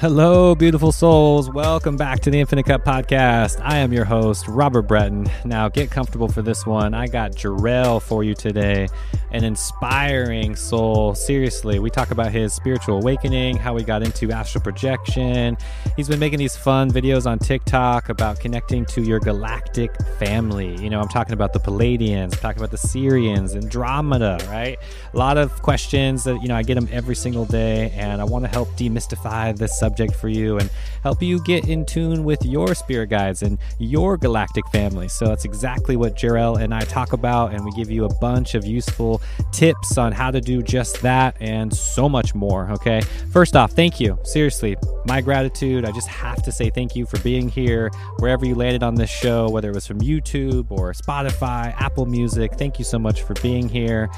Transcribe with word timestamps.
Hello, 0.00 0.54
beautiful 0.54 0.92
souls. 0.92 1.50
Welcome 1.50 1.98
back 1.98 2.20
to 2.20 2.30
the 2.30 2.40
Infinite 2.40 2.64
Cup 2.64 2.86
podcast. 2.86 3.60
I 3.62 3.76
am 3.76 3.92
your 3.92 4.06
host, 4.06 4.48
Robert 4.48 4.88
Breton. 4.88 5.26
Now, 5.44 5.68
get 5.68 5.90
comfortable 5.90 6.26
for 6.26 6.40
this 6.40 6.64
one. 6.64 6.94
I 6.94 7.06
got 7.06 7.32
Jerell 7.32 8.00
for 8.00 8.24
you 8.24 8.32
today, 8.32 8.88
an 9.30 9.44
inspiring 9.44 10.56
soul. 10.56 11.14
Seriously, 11.14 11.80
we 11.80 11.90
talk 11.90 12.12
about 12.12 12.32
his 12.32 12.54
spiritual 12.54 12.96
awakening, 12.96 13.58
how 13.58 13.76
he 13.76 13.84
got 13.84 14.02
into 14.02 14.32
astral 14.32 14.64
projection. 14.64 15.58
He's 15.96 16.08
been 16.08 16.18
making 16.18 16.38
these 16.38 16.56
fun 16.56 16.90
videos 16.90 17.30
on 17.30 17.38
TikTok 17.38 18.08
about 18.08 18.40
connecting 18.40 18.86
to 18.86 19.02
your 19.02 19.20
galactic 19.20 19.94
family. 20.18 20.82
You 20.82 20.88
know, 20.88 21.02
I'm 21.02 21.08
talking 21.08 21.34
about 21.34 21.52
the 21.52 21.60
Pleiadians, 21.60 22.32
I'm 22.32 22.40
talking 22.40 22.62
about 22.62 22.70
the 22.70 22.78
Sirians, 22.78 23.54
Andromeda, 23.54 24.38
right? 24.48 24.78
A 25.12 25.18
lot 25.18 25.36
of 25.36 25.60
questions 25.60 26.24
that, 26.24 26.40
you 26.40 26.48
know, 26.48 26.56
I 26.56 26.62
get 26.62 26.76
them 26.76 26.88
every 26.90 27.14
single 27.14 27.44
day, 27.44 27.90
and 27.96 28.22
I 28.22 28.24
want 28.24 28.46
to 28.46 28.50
help 28.50 28.70
demystify 28.78 29.54
this 29.54 29.78
subject 29.78 29.89
subject 29.90 30.14
for 30.14 30.28
you 30.28 30.58
and 30.58 30.70
help 31.02 31.20
you 31.20 31.42
get 31.42 31.68
in 31.68 31.84
tune 31.84 32.22
with 32.22 32.44
your 32.44 32.74
spirit 32.74 33.08
guides 33.08 33.42
and 33.42 33.58
your 33.78 34.16
galactic 34.16 34.64
family. 34.68 35.08
So 35.08 35.26
that's 35.26 35.44
exactly 35.44 35.96
what 35.96 36.14
Jerell 36.14 36.60
and 36.60 36.72
I 36.72 36.82
talk 36.82 37.12
about, 37.12 37.52
and 37.52 37.64
we 37.64 37.72
give 37.72 37.90
you 37.90 38.04
a 38.04 38.14
bunch 38.20 38.54
of 38.54 38.64
useful 38.64 39.20
tips 39.52 39.98
on 39.98 40.12
how 40.12 40.30
to 40.30 40.40
do 40.40 40.62
just 40.62 41.02
that 41.02 41.36
and 41.40 41.74
so 41.74 42.08
much 42.08 42.34
more. 42.34 42.70
Okay, 42.70 43.00
first 43.32 43.56
off, 43.56 43.72
thank 43.72 43.98
you. 43.98 44.16
Seriously, 44.22 44.76
my 45.06 45.20
gratitude. 45.20 45.84
I 45.84 45.90
just 45.90 46.08
have 46.08 46.40
to 46.44 46.52
say 46.52 46.70
thank 46.70 46.94
you 46.94 47.04
for 47.04 47.18
being 47.20 47.48
here 47.48 47.90
wherever 48.18 48.46
you 48.46 48.54
landed 48.54 48.84
on 48.84 48.94
this 48.94 49.10
show, 49.10 49.50
whether 49.50 49.70
it 49.70 49.74
was 49.74 49.86
from 49.86 50.00
YouTube 50.00 50.70
or 50.70 50.92
Spotify, 50.92 51.74
Apple 51.80 52.06
Music. 52.06 52.54
Thank 52.54 52.78
you 52.78 52.84
so 52.84 52.98
much 52.98 53.22
for 53.22 53.34
being 53.42 53.68
here 53.68 54.08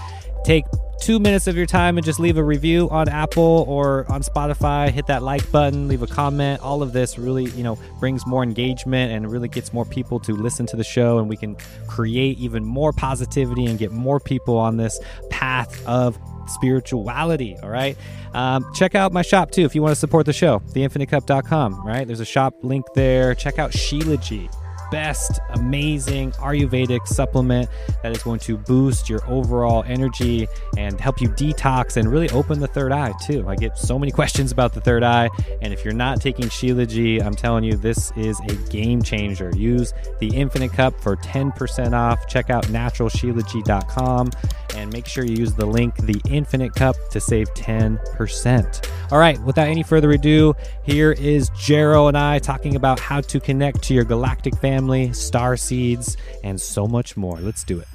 take 0.44 0.64
two 1.02 1.18
minutes 1.18 1.48
of 1.48 1.56
your 1.56 1.66
time 1.66 1.98
and 1.98 2.06
just 2.06 2.20
leave 2.20 2.36
a 2.36 2.44
review 2.44 2.88
on 2.90 3.08
Apple 3.08 3.64
or 3.66 4.06
on 4.10 4.22
Spotify. 4.22 4.88
Hit 4.88 5.08
that 5.08 5.22
like 5.22 5.50
button, 5.50 5.88
leave 5.88 6.02
a 6.02 6.06
comment. 6.06 6.60
All 6.62 6.80
of 6.80 6.92
this 6.92 7.18
really, 7.18 7.46
you 7.46 7.64
know, 7.64 7.76
brings 7.98 8.24
more 8.24 8.44
engagement 8.44 9.12
and 9.12 9.30
really 9.30 9.48
gets 9.48 9.72
more 9.72 9.84
people 9.84 10.20
to 10.20 10.32
listen 10.32 10.64
to 10.66 10.76
the 10.76 10.84
show, 10.84 11.18
and 11.18 11.28
we 11.28 11.36
can 11.36 11.56
create 11.88 12.38
even 12.38 12.64
more 12.64 12.92
positivity 12.92 13.66
and 13.66 13.78
get 13.78 13.90
more 13.90 14.20
people 14.20 14.56
on 14.56 14.76
this 14.76 14.98
path 15.28 15.84
of 15.86 16.16
spirituality. 16.46 17.56
All 17.62 17.70
right. 17.70 17.96
Um, 18.32 18.64
check 18.72 18.94
out 18.94 19.12
my 19.12 19.22
shop 19.22 19.50
too 19.50 19.62
if 19.62 19.74
you 19.74 19.82
want 19.82 19.92
to 19.92 20.00
support 20.00 20.26
the 20.26 20.32
show, 20.32 20.60
theinfinitecup.com. 20.60 21.84
Right. 21.84 22.06
There's 22.06 22.20
a 22.20 22.24
shop 22.24 22.54
link 22.62 22.86
there. 22.94 23.34
Check 23.34 23.58
out 23.58 23.72
Shilajit 23.72 24.54
best, 24.92 25.40
amazing 25.54 26.30
Ayurvedic 26.32 27.08
supplement 27.08 27.68
that 28.02 28.12
is 28.12 28.22
going 28.22 28.38
to 28.40 28.56
boost 28.56 29.08
your 29.08 29.28
overall 29.28 29.82
energy 29.88 30.46
and 30.76 31.00
help 31.00 31.20
you 31.20 31.28
detox 31.30 31.96
and 31.96 32.12
really 32.12 32.28
open 32.30 32.60
the 32.60 32.68
third 32.68 32.92
eye, 32.92 33.12
too. 33.24 33.44
I 33.48 33.56
get 33.56 33.78
so 33.78 33.98
many 33.98 34.12
questions 34.12 34.52
about 34.52 34.74
the 34.74 34.80
third 34.80 35.02
eye. 35.02 35.30
And 35.62 35.72
if 35.72 35.84
you're 35.84 35.94
not 35.94 36.20
taking 36.20 36.44
Shilajit, 36.44 37.24
I'm 37.24 37.34
telling 37.34 37.64
you, 37.64 37.76
this 37.76 38.12
is 38.16 38.38
a 38.40 38.54
game 38.70 39.02
changer. 39.02 39.50
Use 39.56 39.94
the 40.20 40.28
Infinite 40.28 40.72
Cup 40.72 41.00
for 41.00 41.16
10% 41.16 41.92
off. 41.94 42.28
Check 42.28 42.50
out 42.50 42.64
naturalshilajit.com 42.66 44.30
and 44.76 44.92
make 44.92 45.06
sure 45.06 45.24
you 45.24 45.36
use 45.36 45.54
the 45.54 45.66
link 45.66 45.96
the 45.98 46.20
infinite 46.28 46.74
cup 46.74 46.96
to 47.10 47.20
save 47.20 47.52
10% 47.54 48.88
all 49.10 49.18
right 49.18 49.40
without 49.42 49.68
any 49.68 49.82
further 49.82 50.10
ado 50.12 50.54
here 50.82 51.12
is 51.12 51.50
Jerell 51.50 52.08
and 52.08 52.16
i 52.16 52.38
talking 52.38 52.76
about 52.76 52.98
how 52.98 53.20
to 53.20 53.40
connect 53.40 53.82
to 53.84 53.94
your 53.94 54.04
galactic 54.04 54.56
family 54.56 54.81
star 55.12 55.56
seeds 55.56 56.16
and 56.44 56.60
so 56.60 56.86
much 56.86 57.16
more. 57.16 57.38
Let's 57.40 57.64
do 57.64 57.80
it. 57.80 57.88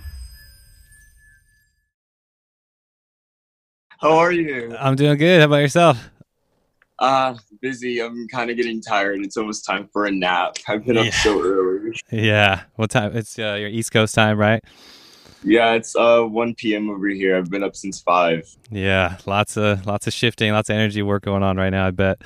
How 4.00 4.18
are 4.18 4.32
you? 4.32 4.76
I'm 4.80 4.96
doing 4.96 5.18
good. 5.18 5.40
How 5.40 5.48
about 5.48 5.58
yourself? 5.58 6.10
Uh 7.00 7.36
busy. 7.62 8.02
I'm 8.02 8.28
kind 8.28 8.50
of 8.50 8.58
getting 8.58 8.82
tired. 8.82 9.20
It's 9.24 9.38
almost 9.38 9.66
time 9.66 9.88
for 9.92 10.06
a 10.06 10.12
nap. 10.12 10.58
I've 10.68 10.86
been 10.86 10.96
yeah. 10.96 11.04
up 11.04 11.14
so 11.14 11.42
early. 11.42 12.00
Yeah. 12.12 12.64
What 12.76 12.90
time? 12.90 13.16
It's 13.16 13.40
uh, 13.40 13.58
your 13.60 13.70
east 13.70 13.92
coast 13.92 14.14
time 14.14 14.38
right 14.38 14.64
yeah, 15.44 15.74
it's 15.74 15.96
uh 15.96 16.24
1 16.24 16.56
p.m. 16.56 16.90
over 16.90 17.08
here. 17.08 17.38
I've 17.38 17.50
been 17.50 17.64
up 17.64 17.76
since 17.76 18.00
five. 18.02 18.48
Yeah, 18.70 19.18
lots 19.26 19.58
of 19.58 19.86
lots 19.86 20.08
of 20.08 20.14
shifting, 20.14 20.52
lots 20.52 20.70
of 20.70 20.76
energy 20.76 21.02
work 21.02 21.24
going 21.24 21.44
on 21.44 21.58
right 21.58 21.70
now. 21.70 21.88
I 21.88 21.92
bet. 21.92 22.22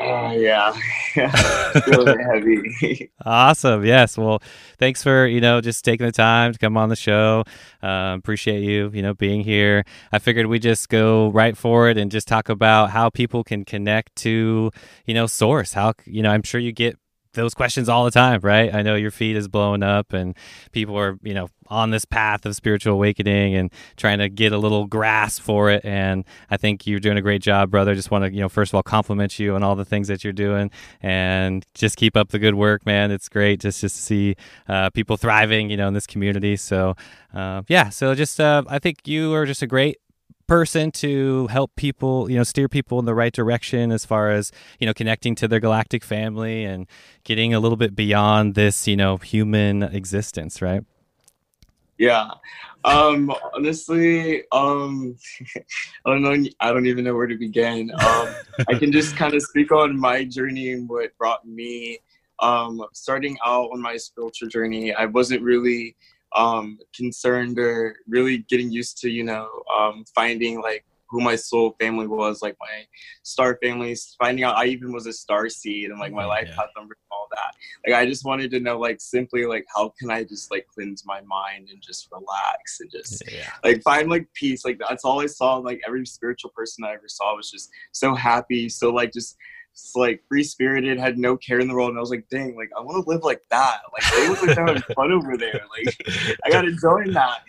Uh, 0.00 0.32
yeah, 0.32 0.72
feeling 1.84 2.18
heavy. 2.20 3.10
awesome. 3.24 3.84
Yes. 3.84 4.16
Well, 4.16 4.42
thanks 4.78 5.02
for 5.02 5.26
you 5.26 5.42
know 5.42 5.60
just 5.60 5.84
taking 5.84 6.06
the 6.06 6.12
time 6.12 6.52
to 6.52 6.58
come 6.58 6.76
on 6.78 6.88
the 6.88 6.96
show. 6.96 7.44
Uh, 7.82 8.16
appreciate 8.18 8.62
you 8.62 8.90
you 8.94 9.02
know 9.02 9.12
being 9.12 9.42
here. 9.42 9.84
I 10.10 10.18
figured 10.18 10.46
we 10.46 10.58
just 10.58 10.88
go 10.88 11.28
right 11.28 11.56
for 11.56 11.90
it 11.90 11.98
and 11.98 12.10
just 12.10 12.28
talk 12.28 12.48
about 12.48 12.90
how 12.90 13.10
people 13.10 13.44
can 13.44 13.64
connect 13.64 14.16
to 14.16 14.70
you 15.04 15.14
know 15.14 15.26
source. 15.26 15.74
How 15.74 15.92
you 16.06 16.22
know 16.22 16.30
I'm 16.30 16.42
sure 16.42 16.60
you 16.60 16.72
get 16.72 16.98
those 17.34 17.54
questions 17.54 17.88
all 17.88 18.04
the 18.04 18.10
time, 18.10 18.40
right? 18.42 18.74
I 18.74 18.82
know 18.82 18.94
your 18.94 19.10
feed 19.10 19.36
is 19.36 19.48
blowing 19.48 19.82
up 19.82 20.12
and 20.12 20.36
people 20.72 20.98
are, 20.98 21.18
you 21.22 21.34
know, 21.34 21.48
on 21.68 21.90
this 21.90 22.04
path 22.04 22.44
of 22.44 22.56
spiritual 22.56 22.94
awakening 22.94 23.54
and 23.54 23.70
trying 23.96 24.18
to 24.18 24.28
get 24.28 24.52
a 24.52 24.58
little 24.58 24.86
grasp 24.86 25.40
for 25.40 25.70
it. 25.70 25.84
And 25.84 26.24
I 26.50 26.56
think 26.56 26.86
you're 26.86 26.98
doing 26.98 27.16
a 27.16 27.22
great 27.22 27.42
job, 27.42 27.70
brother. 27.70 27.94
Just 27.94 28.10
want 28.10 28.24
to, 28.24 28.32
you 28.32 28.40
know, 28.40 28.48
first 28.48 28.70
of 28.70 28.74
all, 28.74 28.82
compliment 28.82 29.38
you 29.38 29.54
on 29.54 29.62
all 29.62 29.76
the 29.76 29.84
things 29.84 30.08
that 30.08 30.24
you're 30.24 30.32
doing 30.32 30.70
and 31.00 31.64
just 31.74 31.96
keep 31.96 32.16
up 32.16 32.30
the 32.30 32.40
good 32.40 32.54
work, 32.56 32.84
man. 32.84 33.12
It's 33.12 33.28
great 33.28 33.60
just, 33.60 33.80
just 33.80 33.96
to 33.96 34.02
see 34.02 34.34
uh, 34.68 34.90
people 34.90 35.16
thriving, 35.16 35.70
you 35.70 35.76
know, 35.76 35.86
in 35.86 35.94
this 35.94 36.08
community. 36.08 36.56
So, 36.56 36.96
uh, 37.32 37.62
yeah, 37.68 37.90
so 37.90 38.14
just, 38.14 38.40
uh, 38.40 38.64
I 38.68 38.80
think 38.80 39.06
you 39.06 39.32
are 39.34 39.46
just 39.46 39.62
a 39.62 39.66
great 39.68 39.98
person 40.50 40.90
to 40.90 41.46
help 41.46 41.76
people, 41.76 42.28
you 42.28 42.36
know, 42.36 42.42
steer 42.42 42.68
people 42.68 42.98
in 42.98 43.04
the 43.04 43.14
right 43.14 43.32
direction 43.32 43.92
as 43.92 44.04
far 44.04 44.32
as, 44.32 44.50
you 44.80 44.86
know, 44.86 44.92
connecting 44.92 45.36
to 45.36 45.46
their 45.46 45.60
galactic 45.60 46.02
family 46.02 46.64
and 46.64 46.88
getting 47.22 47.54
a 47.54 47.60
little 47.60 47.76
bit 47.76 47.94
beyond 47.94 48.56
this, 48.56 48.88
you 48.88 48.96
know, 48.96 49.16
human 49.16 49.84
existence, 49.84 50.60
right? 50.60 50.82
Yeah. 51.98 52.30
Um 52.84 53.32
honestly, 53.54 54.42
um 54.50 55.16
I 56.04 56.10
don't 56.10 56.22
know 56.22 56.50
I 56.58 56.72
don't 56.72 56.86
even 56.86 57.04
know 57.04 57.14
where 57.14 57.28
to 57.28 57.38
begin. 57.38 57.92
Um 57.92 58.34
I 58.68 58.74
can 58.74 58.90
just 58.90 59.16
kind 59.16 59.34
of 59.34 59.42
speak 59.42 59.70
on 59.70 59.96
my 59.96 60.24
journey 60.24 60.72
and 60.72 60.88
what 60.88 61.16
brought 61.16 61.46
me 61.46 62.00
um 62.40 62.84
starting 62.92 63.36
out 63.46 63.70
on 63.72 63.80
my 63.80 63.96
spiritual 63.96 64.48
journey. 64.48 64.92
I 64.92 65.06
wasn't 65.06 65.42
really 65.42 65.94
um, 66.36 66.78
concerned 66.94 67.58
or 67.58 67.96
really 68.08 68.38
getting 68.48 68.70
used 68.70 68.98
to, 68.98 69.10
you 69.10 69.24
know, 69.24 69.48
um, 69.76 70.04
finding 70.14 70.60
like 70.60 70.84
who 71.10 71.20
my 71.20 71.34
soul 71.34 71.74
family 71.80 72.06
was, 72.06 72.40
like 72.40 72.56
my 72.60 72.86
star 73.22 73.58
families, 73.62 74.14
finding 74.18 74.44
out 74.44 74.56
I 74.56 74.66
even 74.66 74.92
was 74.92 75.06
a 75.06 75.12
star 75.12 75.48
seed 75.48 75.90
and 75.90 75.98
like 75.98 76.12
my 76.12 76.24
life 76.24 76.46
path 76.54 76.68
number 76.76 76.94
and 76.94 77.10
all 77.10 77.26
that. 77.32 77.54
Like 77.84 78.00
I 78.00 78.06
just 78.06 78.24
wanted 78.24 78.50
to 78.52 78.60
know 78.60 78.78
like 78.78 79.00
simply 79.00 79.44
like 79.44 79.64
how 79.74 79.92
can 79.98 80.10
I 80.10 80.22
just 80.22 80.52
like 80.52 80.66
cleanse 80.72 81.04
my 81.04 81.20
mind 81.22 81.68
and 81.70 81.82
just 81.82 82.08
relax 82.12 82.78
and 82.80 82.90
just 82.90 83.22
yeah. 83.30 83.50
like 83.64 83.82
find 83.82 84.08
like 84.08 84.28
peace. 84.34 84.64
Like 84.64 84.78
that's 84.78 85.04
all 85.04 85.20
I 85.20 85.26
saw. 85.26 85.56
Like 85.56 85.80
every 85.84 86.06
spiritual 86.06 86.50
person 86.50 86.84
I 86.84 86.92
ever 86.92 87.08
saw 87.08 87.34
was 87.36 87.50
just 87.50 87.70
so 87.90 88.14
happy, 88.14 88.68
so 88.68 88.90
like 88.90 89.12
just 89.12 89.36
like 89.94 90.22
free 90.28 90.42
spirited, 90.42 90.98
had 90.98 91.18
no 91.18 91.36
care 91.36 91.60
in 91.60 91.68
the 91.68 91.74
world, 91.74 91.90
and 91.90 91.98
I 91.98 92.00
was 92.00 92.10
like, 92.10 92.26
dang, 92.30 92.56
like 92.56 92.70
I 92.76 92.80
want 92.80 93.02
to 93.02 93.10
live 93.10 93.22
like 93.22 93.42
that. 93.50 93.80
Like 93.92 94.12
they 94.12 94.28
look 94.28 94.42
like 94.42 94.56
having 94.56 94.82
fun 94.94 95.12
over 95.12 95.36
there. 95.36 95.60
Like 95.76 95.96
I 96.44 96.50
gotta 96.50 96.72
join 96.72 97.12
that. 97.12 97.42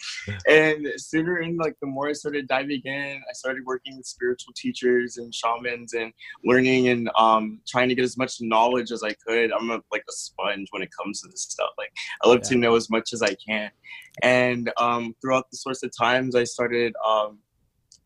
And 0.48 0.88
sooner 0.98 1.38
and 1.38 1.58
like 1.58 1.76
the 1.82 1.88
more 1.88 2.10
I 2.10 2.14
started 2.14 2.48
diving 2.48 2.82
in, 2.86 3.22
I 3.30 3.34
started 3.34 3.64
working 3.66 3.98
with 3.98 4.06
spiritual 4.06 4.54
teachers 4.56 5.18
and 5.18 5.34
shamans 5.34 5.94
and 5.94 6.14
learning 6.44 6.90
and 6.90 7.10
um 7.18 7.62
trying 7.68 7.90
to 7.90 7.96
get 7.96 8.04
as 8.04 8.18
much 8.18 8.38
knowledge 8.42 8.92
as 8.92 9.04
I 9.04 9.14
could. 9.28 9.52
I'm 9.52 9.70
a, 9.72 9.82
like 9.92 10.04
a 10.10 10.14
sponge 10.14 10.68
when 10.72 10.82
it 10.82 10.90
comes 10.98 11.22
to 11.22 11.30
this 11.30 11.44
stuff. 11.44 11.72
Like 11.78 11.92
I 12.24 12.28
love 12.28 12.42
yeah. 12.44 12.50
to 12.50 12.56
know 12.56 12.76
as 12.76 12.90
much 12.90 13.14
as 13.14 13.22
I 13.22 13.36
can. 13.36 13.72
And 14.24 14.72
um 14.78 15.16
throughout 15.22 15.50
the 15.52 15.58
source 15.58 15.84
of 15.84 15.92
times, 15.98 16.36
I 16.36 16.44
started 16.44 16.94
um 17.06 17.40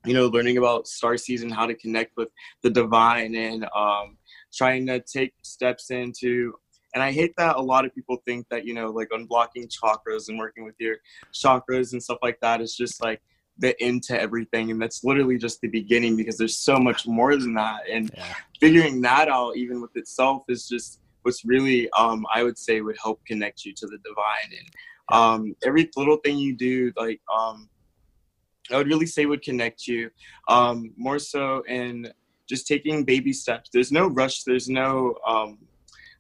you 0.05 0.13
know, 0.13 0.27
learning 0.27 0.57
about 0.57 0.87
star 0.87 1.17
season, 1.17 1.49
how 1.49 1.65
to 1.65 1.75
connect 1.75 2.15
with 2.17 2.29
the 2.61 2.69
divine, 2.69 3.35
and 3.35 3.65
um, 3.75 4.17
trying 4.53 4.85
to 4.87 4.99
take 4.99 5.33
steps 5.43 5.91
into. 5.91 6.53
And 6.93 7.03
I 7.03 7.11
hate 7.11 7.33
that 7.37 7.57
a 7.57 7.61
lot 7.61 7.85
of 7.85 7.93
people 7.93 8.17
think 8.25 8.47
that 8.49 8.65
you 8.65 8.73
know, 8.73 8.89
like 8.89 9.09
unblocking 9.09 9.69
chakras 9.69 10.29
and 10.29 10.39
working 10.39 10.63
with 10.63 10.75
your 10.79 10.97
chakras 11.33 11.91
and 11.93 12.01
stuff 12.01 12.19
like 12.21 12.39
that 12.41 12.61
is 12.61 12.75
just 12.75 13.03
like 13.03 13.21
the 13.57 13.79
end 13.81 14.03
to 14.03 14.19
everything, 14.19 14.71
and 14.71 14.81
that's 14.81 15.03
literally 15.03 15.37
just 15.37 15.61
the 15.61 15.67
beginning 15.67 16.15
because 16.15 16.37
there's 16.37 16.57
so 16.57 16.77
much 16.77 17.07
more 17.07 17.35
than 17.35 17.53
that. 17.55 17.81
And 17.91 18.11
yeah. 18.15 18.33
figuring 18.59 19.01
that 19.01 19.29
out, 19.29 19.57
even 19.57 19.81
with 19.81 19.95
itself, 19.95 20.43
is 20.49 20.67
just 20.67 20.99
what's 21.25 21.43
really, 21.43 21.89
um, 21.97 22.25
I 22.33 22.43
would 22.43 22.57
say, 22.57 22.81
would 22.81 22.97
help 23.01 23.25
connect 23.25 23.65
you 23.65 23.73
to 23.73 23.87
the 23.87 23.97
divine. 23.97 24.59
And 24.59 24.69
um, 25.11 25.55
every 25.63 25.89
little 25.95 26.17
thing 26.17 26.37
you 26.37 26.55
do, 26.55 26.91
like 26.95 27.19
um, 27.35 27.69
I 28.71 28.77
would 28.77 28.87
really 28.87 29.05
say 29.05 29.25
would 29.25 29.43
connect 29.43 29.87
you 29.87 30.09
um, 30.47 30.93
more 30.97 31.19
so 31.19 31.63
in 31.67 32.11
just 32.47 32.67
taking 32.67 33.03
baby 33.03 33.33
steps. 33.33 33.69
There's 33.71 33.91
no 33.91 34.07
rush. 34.07 34.43
There's 34.43 34.69
no 34.69 35.15
um, 35.25 35.59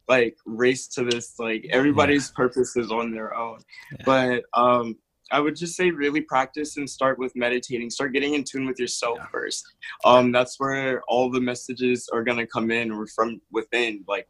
like 0.07 0.37
race 0.45 0.87
to 0.89 1.03
this. 1.03 1.39
Like 1.39 1.67
everybody's 1.71 2.29
yeah. 2.29 2.37
purpose 2.37 2.75
is 2.75 2.91
on 2.91 3.11
their 3.11 3.35
own. 3.35 3.59
Yeah. 3.91 4.03
But 4.05 4.43
um, 4.53 4.97
I 5.31 5.39
would 5.39 5.55
just 5.55 5.75
say 5.75 5.89
really 5.89 6.21
practice 6.21 6.77
and 6.77 6.89
start 6.89 7.17
with 7.17 7.35
meditating. 7.35 7.89
Start 7.89 8.13
getting 8.13 8.35
in 8.35 8.43
tune 8.43 8.67
with 8.67 8.79
yourself 8.79 9.17
yeah. 9.19 9.27
first. 9.31 9.65
Um, 10.03 10.31
that's 10.31 10.59
where 10.59 11.01
all 11.07 11.31
the 11.31 11.41
messages 11.41 12.09
are 12.13 12.23
gonna 12.23 12.45
come 12.45 12.69
in 12.69 12.91
or 12.91 13.07
from 13.07 13.41
within. 13.51 14.03
Like 14.07 14.27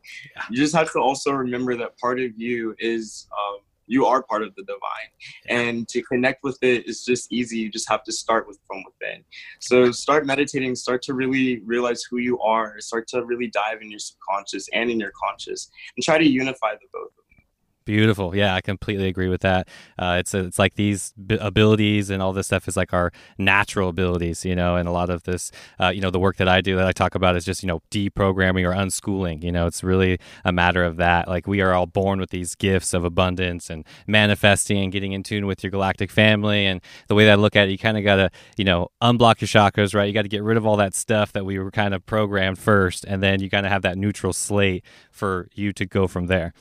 you 0.50 0.58
just 0.58 0.76
have 0.76 0.92
to 0.94 1.00
also 1.00 1.32
remember 1.32 1.76
that 1.76 1.98
part 1.98 2.20
of 2.20 2.32
you 2.38 2.76
is 2.80 3.28
um, 3.38 3.60
you 3.88 4.06
are 4.06 4.24
part 4.24 4.44
of 4.44 4.54
the 4.56 4.64
divine, 4.64 5.10
and 5.50 5.88
to 5.90 6.02
connect 6.02 6.44
with 6.44 6.58
it 6.62 6.88
is 6.88 7.04
just 7.04 7.32
easy. 7.32 7.58
You 7.58 7.70
just 7.70 7.90
have 7.90 8.04
to 8.04 8.12
start 8.12 8.48
with 8.48 8.60
from 8.68 8.84
within. 8.84 9.24
So 9.60 9.92
start 9.92 10.26
meditating. 10.26 10.76
Start 10.76 11.02
to 11.04 11.14
really 11.14 11.62
realize 11.66 12.04
who 12.10 12.18
you 12.18 12.40
are. 12.40 12.80
Start 12.80 13.08
to 13.10 13.24
really 13.26 13.48
dive 13.48 13.82
in 13.82 13.90
your 13.90 14.00
subconscious 14.00 14.68
and 14.74 14.90
in 14.90 15.00
your 15.00 15.12
conscious, 15.24 15.70
and 15.96 16.04
try 16.04 16.18
to 16.18 16.28
unify 16.28 16.74
the 16.74 16.88
both. 16.94 17.12
Beautiful. 17.86 18.36
Yeah, 18.36 18.56
I 18.56 18.62
completely 18.62 19.08
agree 19.08 19.28
with 19.28 19.42
that. 19.42 19.68
Uh, 20.00 20.16
it's 20.20 20.34
it's 20.34 20.58
like 20.58 20.74
these 20.74 21.14
b- 21.14 21.38
abilities 21.40 22.10
and 22.10 22.20
all 22.20 22.34
this 22.34 22.48
stuff 22.48 22.68
is 22.68 22.76
like 22.76 22.94
our 22.94 23.12
natural 23.38 23.90
abilities, 23.90 24.44
you 24.44 24.56
know. 24.56 24.76
And 24.76 24.90
a 24.90 24.92
lot 24.92 25.12
of 25.12 25.22
this, 25.22 25.52
uh, 25.80 25.90
you 25.90 26.02
know, 26.02 26.10
the 26.10 26.18
work 26.18 26.38
that 26.38 26.48
I 26.50 26.62
do 26.62 26.76
that 26.78 26.88
I 26.88 26.92
talk 26.94 27.14
about 27.14 27.36
is 27.36 27.46
just 27.46 27.62
you 27.62 27.68
know 27.68 27.82
deprogramming 27.92 28.66
or 28.68 28.74
unschooling. 28.74 29.44
You 29.44 29.52
know, 29.52 29.68
it's 29.68 29.84
really 29.84 30.18
a 30.44 30.52
matter 30.52 30.84
of 30.84 30.98
that. 30.98 31.28
Like 31.28 31.46
we 31.46 31.62
are 31.62 31.74
all 31.74 31.86
born 31.86 32.20
with 32.20 32.32
these 32.32 32.56
gifts 32.56 32.92
of 32.96 33.06
abundance 33.06 33.70
and 33.70 33.86
manifesting 34.08 34.80
and 34.80 34.92
getting 34.92 35.12
in 35.12 35.22
tune 35.22 35.46
with 35.46 35.64
your 35.64 35.70
galactic 35.70 36.10
family. 36.10 36.66
And 36.66 36.82
the 37.08 37.14
way 37.14 37.26
that 37.26 37.34
I 37.34 37.36
look 37.36 37.56
at 37.56 37.68
it, 37.68 37.72
you 37.72 37.78
kind 37.78 38.00
of 38.00 38.04
got 38.04 38.16
to 38.16 38.32
you 38.58 38.66
know 38.66 38.88
unblock 39.04 39.42
your 39.42 39.48
chakras, 39.48 39.94
right? 39.94 40.06
You 40.06 40.14
got 40.14 40.24
to 40.24 40.28
get 40.28 40.42
rid 40.42 40.58
of 40.58 40.66
all 40.66 40.78
that 40.78 40.96
stuff 40.96 41.34
that 41.34 41.46
we 41.46 41.60
were 41.60 41.70
kind 41.70 41.94
of 41.94 42.04
programmed 42.08 42.58
first, 42.58 43.06
and 43.06 43.22
then 43.22 43.42
you 43.42 43.50
kind 43.52 43.68
of 43.68 43.72
have 43.72 43.84
that 43.84 43.96
neutral 43.96 44.34
slate 44.34 44.84
for 45.12 45.50
you 45.54 45.72
to 45.74 45.86
go 45.86 46.08
from 46.08 46.26
there. 46.26 46.52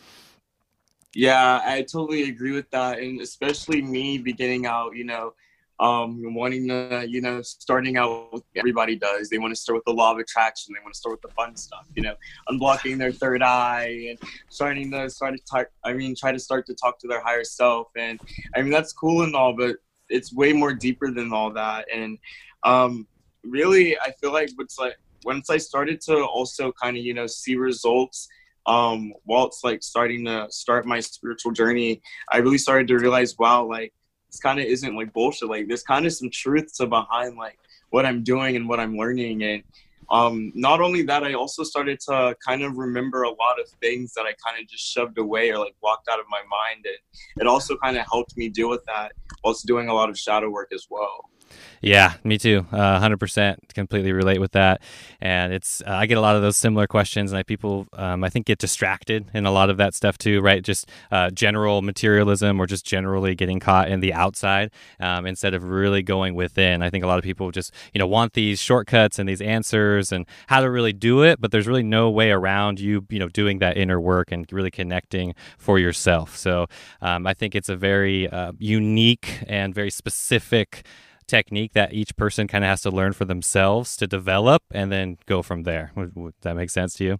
Yeah, 1.14 1.61
I 1.64 1.82
totally 1.82 2.25
agree 2.25 2.52
with 2.52 2.70
that, 2.70 2.99
and 2.99 3.20
especially 3.20 3.81
me 3.81 4.19
beginning 4.19 4.66
out, 4.66 4.96
you 4.96 5.05
know, 5.05 5.34
um, 5.81 6.34
wanting 6.34 6.69
to, 6.69 7.06
you 7.08 7.20
know, 7.20 7.43
starting 7.43 7.96
out 7.96 8.32
with 8.32 8.43
everybody 8.56 8.96
does. 8.96 9.28
They 9.28 9.38
want 9.38 9.52
to 9.52 9.61
start 9.61 9.76
with 9.76 9.84
the 9.84 9.93
law 9.93 10.12
of 10.12 10.19
attraction. 10.19 10.75
They 10.75 10.82
want 10.82 10.94
to 10.94 10.99
start 10.99 11.14
with 11.14 11.22
the 11.22 11.34
fun 11.34 11.56
stuff, 11.56 11.87
you 11.94 12.02
know, 12.02 12.14
unblocking 12.49 12.99
their 12.99 13.12
third 13.12 13.43
eye 13.43 14.06
and 14.11 14.19
starting 14.49 14.90
to 14.93 15.11
start 15.11 15.37
to 15.37 15.44
talk. 15.44 15.69
I 15.84 15.93
mean, 15.93 16.14
try 16.14 16.32
to 16.32 16.38
start 16.38 16.66
to 16.66 16.75
talk 16.75 16.99
to 17.00 17.08
their 17.08 17.20
higher 17.20 17.44
self, 17.44 17.88
and 17.96 18.20
I 18.55 18.62
mean 18.62 18.70
that's 18.70 18.93
cool 18.93 19.22
and 19.22 19.34
all, 19.34 19.52
but 19.56 19.76
it's 20.08 20.32
way 20.32 20.52
more 20.52 20.75
deeper 20.75 21.11
than 21.11 21.32
all 21.32 21.52
that. 21.52 21.87
And 21.93 22.19
um, 22.64 23.06
really, 23.43 23.96
I 23.99 24.12
feel 24.20 24.32
like 24.32 24.50
what's 24.56 24.78
like 24.78 24.96
once 25.25 25.49
I 25.49 25.58
started 25.58 26.00
to 26.02 26.25
also 26.25 26.72
kind 26.72 26.96
of, 26.96 27.05
you 27.05 27.14
know, 27.14 27.26
see 27.26 27.56
results 27.56 28.28
um, 28.66 29.12
while 29.25 29.46
it's 29.46 29.62
like 29.62 29.82
starting 29.82 30.25
to 30.25 30.46
start 30.50 30.87
my 30.87 31.00
spiritual 31.00 31.52
journey, 31.52 32.02
I 32.31 32.38
really 32.38 32.58
started 32.58 32.88
to 32.88 32.99
realize, 32.99 33.37
wow, 33.38 33.64
like 33.64 33.93
this 34.31 34.40
kind 34.40 34.58
of 34.58 34.66
isn't 34.66 34.96
like 34.96 35.12
bullshit. 35.12 35.49
Like 35.49 35.69
there's 35.69 35.82
kind 35.82 36.06
of 36.06 36.12
some 36.12 36.31
truths 36.31 36.78
behind 36.78 37.37
like 37.37 37.58
what 37.90 38.06
I'm 38.06 38.22
doing 38.22 38.56
and 38.56 38.69
what 38.69 38.81
I'm 38.81 38.96
learning. 38.96 39.43
And 39.44 39.62
um, 40.11 40.52
not 40.55 40.81
only 40.81 41.02
that, 41.02 41.25
I 41.25 41.34
also 41.34 41.62
started 41.62 42.00
to 42.08 42.34
kind 42.46 42.62
of 42.62 42.76
remember 42.76 43.22
a 43.22 43.31
lot 43.31 43.61
of 43.61 43.69
things 43.81 44.12
that 44.14 44.22
I 44.22 44.34
kind 44.46 44.61
of 44.62 44.69
just 44.69 44.84
shoved 44.84 45.19
away 45.19 45.50
or 45.50 45.58
like 45.58 45.75
walked 45.82 46.08
out 46.08 46.19
of 46.19 46.26
my 46.28 46.40
mind. 46.40 46.84
And 46.84 47.43
it 47.43 47.46
also 47.46 47.76
kind 47.76 47.96
of 47.96 48.05
helped 48.11 48.37
me 48.37 48.49
deal 48.49 48.69
with 48.69 48.84
that 48.87 49.12
whilst 49.44 49.66
doing 49.66 49.88
a 49.88 49.94
lot 49.94 50.11
of 50.11 50.19
shadow 50.19 50.50
work 50.50 50.70
as 50.75 50.87
well. 50.90 51.31
Yeah, 51.80 52.14
me 52.24 52.38
too. 52.38 52.66
Uh, 52.72 52.98
100% 52.98 53.56
completely 53.74 54.12
relate 54.12 54.40
with 54.40 54.52
that. 54.52 54.80
And 55.20 55.52
it's, 55.52 55.82
uh, 55.86 55.90
I 55.90 56.06
get 56.06 56.16
a 56.16 56.20
lot 56.20 56.34
of 56.34 56.40
those 56.40 56.56
similar 56.56 56.86
questions, 56.86 57.30
and 57.30 57.38
I, 57.38 57.42
people, 57.42 57.86
um, 57.92 58.24
I 58.24 58.30
think, 58.30 58.46
get 58.46 58.58
distracted 58.58 59.26
in 59.34 59.44
a 59.44 59.50
lot 59.50 59.68
of 59.68 59.76
that 59.76 59.94
stuff 59.94 60.16
too, 60.16 60.40
right? 60.40 60.62
Just 60.62 60.88
uh, 61.10 61.28
general 61.30 61.82
materialism 61.82 62.58
or 62.58 62.66
just 62.66 62.86
generally 62.86 63.34
getting 63.34 63.60
caught 63.60 63.90
in 63.90 64.00
the 64.00 64.14
outside 64.14 64.70
um, 64.98 65.26
instead 65.26 65.52
of 65.52 65.64
really 65.64 66.02
going 66.02 66.34
within. 66.34 66.82
I 66.82 66.88
think 66.88 67.04
a 67.04 67.06
lot 67.06 67.18
of 67.18 67.24
people 67.24 67.50
just, 67.50 67.72
you 67.92 67.98
know, 67.98 68.06
want 68.06 68.32
these 68.32 68.60
shortcuts 68.60 69.18
and 69.18 69.28
these 69.28 69.42
answers 69.42 70.10
and 70.10 70.26
how 70.46 70.60
to 70.60 70.70
really 70.70 70.92
do 70.94 71.22
it, 71.22 71.40
but 71.40 71.50
there's 71.50 71.66
really 71.66 71.82
no 71.82 72.10
way 72.10 72.30
around 72.30 72.80
you, 72.80 73.04
you 73.10 73.18
know, 73.18 73.28
doing 73.28 73.58
that 73.58 73.76
inner 73.76 74.00
work 74.00 74.32
and 74.32 74.50
really 74.52 74.70
connecting 74.70 75.34
for 75.58 75.78
yourself. 75.78 76.36
So 76.36 76.66
um, 77.02 77.26
I 77.26 77.34
think 77.34 77.54
it's 77.54 77.68
a 77.68 77.76
very 77.76 78.28
uh, 78.28 78.52
unique 78.58 79.42
and 79.46 79.74
very 79.74 79.90
specific 79.90 80.86
technique 81.26 81.73
that 81.73 81.93
each 81.93 82.17
person 82.17 82.47
kind 82.47 82.65
of 82.65 82.69
has 82.69 82.82
to 82.82 82.91
learn 82.91 83.12
for 83.12 83.25
themselves 83.25 83.97
to 83.97 84.06
develop 84.06 84.62
and 84.73 84.91
then 84.91 85.19
go 85.26 85.43
from 85.43 85.62
there. 85.65 85.93
Would, 85.97 86.15
would 86.15 86.35
that 86.43 86.56
make 86.56 86.71
sense 86.71 86.94
to 86.94 87.05
you? 87.05 87.19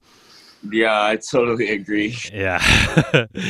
Yeah, 0.71 1.03
I 1.05 1.17
totally 1.17 1.71
agree. 1.71 2.17
Yeah. 2.33 2.59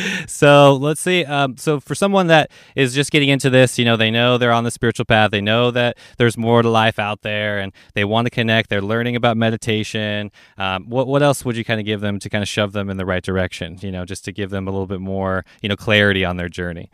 so 0.26 0.74
let's 0.74 1.00
see. 1.00 1.24
Um, 1.24 1.56
so 1.56 1.78
for 1.80 1.94
someone 1.94 2.26
that 2.28 2.50
is 2.74 2.94
just 2.94 3.10
getting 3.12 3.28
into 3.28 3.50
this, 3.50 3.78
you 3.78 3.84
know, 3.84 3.96
they 3.96 4.10
know 4.10 4.36
they're 4.36 4.52
on 4.52 4.64
the 4.64 4.70
spiritual 4.70 5.04
path. 5.04 5.30
They 5.30 5.40
know 5.40 5.70
that 5.70 5.96
there's 6.18 6.36
more 6.36 6.62
to 6.62 6.68
life 6.68 6.98
out 6.98 7.22
there, 7.22 7.60
and 7.60 7.72
they 7.94 8.04
want 8.04 8.26
to 8.26 8.30
connect. 8.30 8.68
They're 8.68 8.82
learning 8.82 9.16
about 9.16 9.36
meditation. 9.36 10.30
Um, 10.58 10.88
what 10.88 11.06
what 11.06 11.22
else 11.22 11.44
would 11.44 11.56
you 11.56 11.64
kind 11.64 11.80
of 11.80 11.86
give 11.86 12.00
them 12.00 12.18
to 12.18 12.28
kind 12.28 12.42
of 12.42 12.48
shove 12.48 12.72
them 12.72 12.90
in 12.90 12.96
the 12.96 13.06
right 13.06 13.22
direction? 13.22 13.78
You 13.80 13.92
know, 13.92 14.04
just 14.04 14.24
to 14.24 14.32
give 14.32 14.50
them 14.50 14.66
a 14.66 14.70
little 14.70 14.86
bit 14.86 15.00
more, 15.00 15.44
you 15.62 15.68
know, 15.68 15.76
clarity 15.76 16.24
on 16.24 16.36
their 16.36 16.48
journey. 16.48 16.90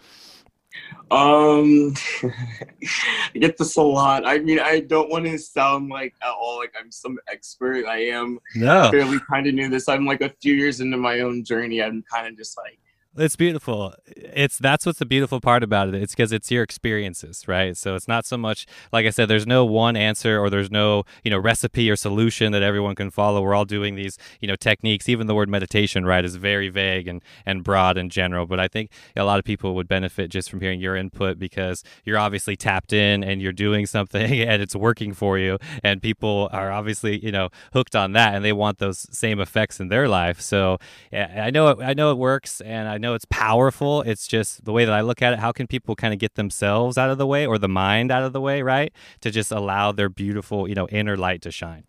Um, 1.11 1.94
I 2.22 3.38
get 3.38 3.56
this 3.56 3.76
a 3.76 3.82
lot. 3.82 4.25
I 4.25 4.38
mean, 4.38 4.61
I 4.61 4.81
don't 4.81 5.11
want 5.11 5.25
to 5.25 5.38
sound 5.38 5.88
like 5.88 6.14
at 6.22 6.31
all 6.31 6.58
like 6.58 6.72
I'm 6.78 6.93
some 6.93 7.19
expert. 7.28 7.87
I 7.87 8.05
am 8.06 8.38
no. 8.55 8.90
fairly 8.90 9.19
kind 9.28 9.46
of 9.46 9.55
new 9.55 9.69
this. 9.69 9.88
I'm 9.88 10.06
like 10.06 10.20
a 10.20 10.32
few 10.40 10.55
years 10.55 10.81
into 10.81 10.96
my 10.96 11.20
own 11.20 11.43
journey. 11.43 11.82
I'm 11.82 12.02
kind 12.02 12.28
of 12.28 12.37
just 12.37 12.56
like 12.56 12.78
it's 13.17 13.35
beautiful. 13.35 13.93
It's 14.07 14.57
that's 14.57 14.87
what's 14.87 15.01
the 15.01 15.07
beautiful 15.07 15.41
part 15.41 15.65
about 15.65 15.89
it. 15.89 15.97
It's 15.97 16.15
because 16.15 16.31
it's 16.31 16.49
your 16.49 16.62
experiences, 16.62 17.49
right? 17.49 17.77
So 17.77 17.97
it's 17.97 18.07
not 18.07 18.25
so 18.25 18.37
much 18.37 18.67
like 18.93 19.05
I 19.05 19.11
said. 19.11 19.27
There's 19.27 19.49
no 19.49 19.65
one 19.65 19.97
answer 19.97 20.39
or 20.39 20.49
there's 20.49 20.71
no 20.71 21.03
you 21.25 21.31
know 21.31 21.39
recipe 21.39 21.91
or 21.91 21.97
solution 21.97 22.53
that 22.53 22.62
everyone 22.62 22.95
can 22.95 23.11
follow. 23.11 23.43
We're 23.43 23.55
all 23.55 23.65
doing 23.65 23.97
these 23.97 24.17
you 24.41 24.47
know 24.47 24.55
techniques. 24.55 25.09
Even 25.09 25.27
the 25.27 25.35
word 25.35 25.49
meditation, 25.49 26.05
right, 26.05 26.25
is 26.25 26.37
very 26.37 26.69
vague 26.69 27.09
and 27.09 27.21
and 27.45 27.65
broad 27.65 27.99
and 27.99 28.12
general. 28.12 28.47
But 28.47 28.61
I 28.61 28.69
think 28.69 28.93
a 29.17 29.25
lot 29.25 29.41
of 29.41 29.45
people 29.45 29.75
would 29.75 29.89
benefit 29.89 30.31
just 30.31 30.49
from 30.49 30.61
hearing 30.61 30.81
your 30.81 30.95
input 30.95 31.37
because 31.37 31.83
you're 32.05 32.19
obviously 32.19 32.55
tapped 32.55 32.93
in 32.93 33.25
and 33.25 33.43
you're 33.43 33.53
doing 33.53 33.87
something 33.87 34.41
and 34.41 34.62
it's 34.62 34.77
working 34.77 35.15
for 35.15 35.37
you. 35.37 35.59
And 35.83 36.01
people 36.01 36.49
are 36.53 36.71
obviously 36.71 37.19
you 37.25 37.33
know 37.33 37.49
hooked 37.73 37.97
on 37.97 38.12
that 38.12 38.35
and 38.37 38.45
they 38.45 38.53
want 38.53 38.79
those 38.79 39.09
same 39.11 39.40
effects 39.40 39.81
in 39.81 39.88
their 39.88 40.07
life. 40.07 40.40
So 40.40 40.79
yeah, 41.11 41.43
I 41.45 41.50
know 41.50 41.71
it, 41.71 41.79
I 41.83 41.93
know 41.93 42.12
it 42.12 42.19
works 42.19 42.61
and 42.61 42.88
I 42.88 43.00
know 43.00 43.14
it's 43.14 43.26
powerful. 43.26 44.02
It's 44.02 44.26
just 44.26 44.64
the 44.64 44.73
way 44.73 44.85
that 44.85 44.95
I 44.95 45.00
look 45.00 45.23
at 45.23 45.33
it. 45.33 45.38
How 45.38 45.52
can 45.52 45.66
people 45.66 45.97
kind 45.97 46.12
of 46.12 46.21
get 46.21 46.35
themselves 46.35 46.97
out 46.97 47.11
of 47.11 47.19
the 47.19 47.26
way 47.26 47.47
or 47.47 47.59
the 47.59 47.69
mind 47.69 48.11
out 48.11 48.23
of 48.23 48.33
the 48.33 48.40
way, 48.40 48.62
right? 48.62 48.92
To 49.23 49.30
just 49.30 49.50
allow 49.50 49.92
their 49.92 50.09
beautiful, 50.09 50.69
you 50.69 50.75
know, 50.75 50.88
inner 50.88 51.16
light 51.16 51.42
to 51.42 51.50
shine. 51.50 51.85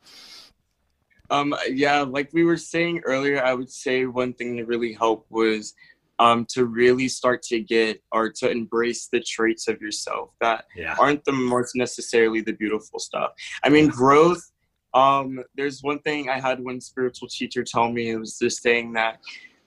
Um, 1.30 1.56
yeah, 1.70 2.02
like 2.02 2.30
we 2.34 2.44
were 2.44 2.58
saying 2.58 3.02
earlier, 3.06 3.44
I 3.44 3.54
would 3.54 3.72
say 3.72 4.06
one 4.06 4.34
thing 4.34 4.58
that 4.58 4.68
really 4.68 4.92
helped 4.92 5.32
was 5.32 5.74
um, 6.20 6.46
to 6.50 6.66
really 6.66 7.08
start 7.08 7.42
to 7.44 7.60
get 7.60 8.04
or 8.12 8.30
to 8.30 8.52
embrace 8.52 9.08
the 9.08 9.22
traits 9.22 9.68
of 9.68 9.82
yourself 9.82 10.30
that 10.40 10.66
yeah. 10.76 10.96
aren't 11.00 11.24
the 11.26 11.32
most 11.32 11.76
necessarily 11.76 12.42
the 12.42 12.54
beautiful 12.54 13.00
stuff. 13.00 13.32
I 13.64 13.70
mean, 13.70 13.88
growth. 13.88 14.52
Um, 14.94 15.42
there's 15.56 15.82
one 15.82 16.00
thing 16.00 16.30
I 16.30 16.40
had 16.40 16.60
one 16.60 16.82
spiritual 16.82 17.30
teacher 17.30 17.64
tell 17.64 17.90
me. 17.90 18.10
It 18.10 18.18
was 18.18 18.38
just 18.38 18.62
saying 18.62 18.92
that 18.94 19.20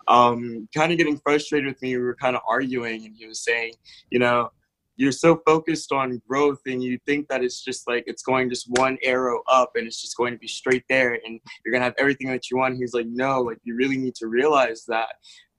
um, 0.08 0.68
kind 0.74 0.92
of 0.92 0.98
getting 0.98 1.18
frustrated 1.18 1.66
with 1.66 1.80
me. 1.82 1.96
We 1.96 2.02
were 2.02 2.16
kind 2.16 2.36
of 2.36 2.42
arguing, 2.48 3.04
and 3.04 3.14
he 3.16 3.26
was 3.26 3.44
saying, 3.44 3.72
you 4.10 4.18
know, 4.18 4.50
you're 4.96 5.12
so 5.12 5.40
focused 5.44 5.92
on 5.92 6.22
growth 6.28 6.60
and 6.66 6.82
you 6.82 6.98
think 7.04 7.28
that 7.28 7.42
it's 7.42 7.64
just 7.64 7.88
like 7.88 8.04
it's 8.06 8.22
going 8.22 8.48
just 8.48 8.66
one 8.70 8.96
arrow 9.02 9.42
up 9.48 9.72
and 9.74 9.86
it's 9.86 10.00
just 10.00 10.16
going 10.16 10.32
to 10.32 10.38
be 10.38 10.46
straight 10.46 10.84
there 10.88 11.14
and 11.14 11.40
you're 11.64 11.72
going 11.72 11.80
to 11.80 11.84
have 11.84 11.94
everything 11.98 12.28
that 12.28 12.50
you 12.50 12.58
want. 12.58 12.76
He's 12.76 12.94
like, 12.94 13.06
no, 13.08 13.40
like 13.40 13.58
you 13.64 13.74
really 13.74 13.96
need 13.96 14.14
to 14.16 14.28
realize 14.28 14.84
that 14.86 15.08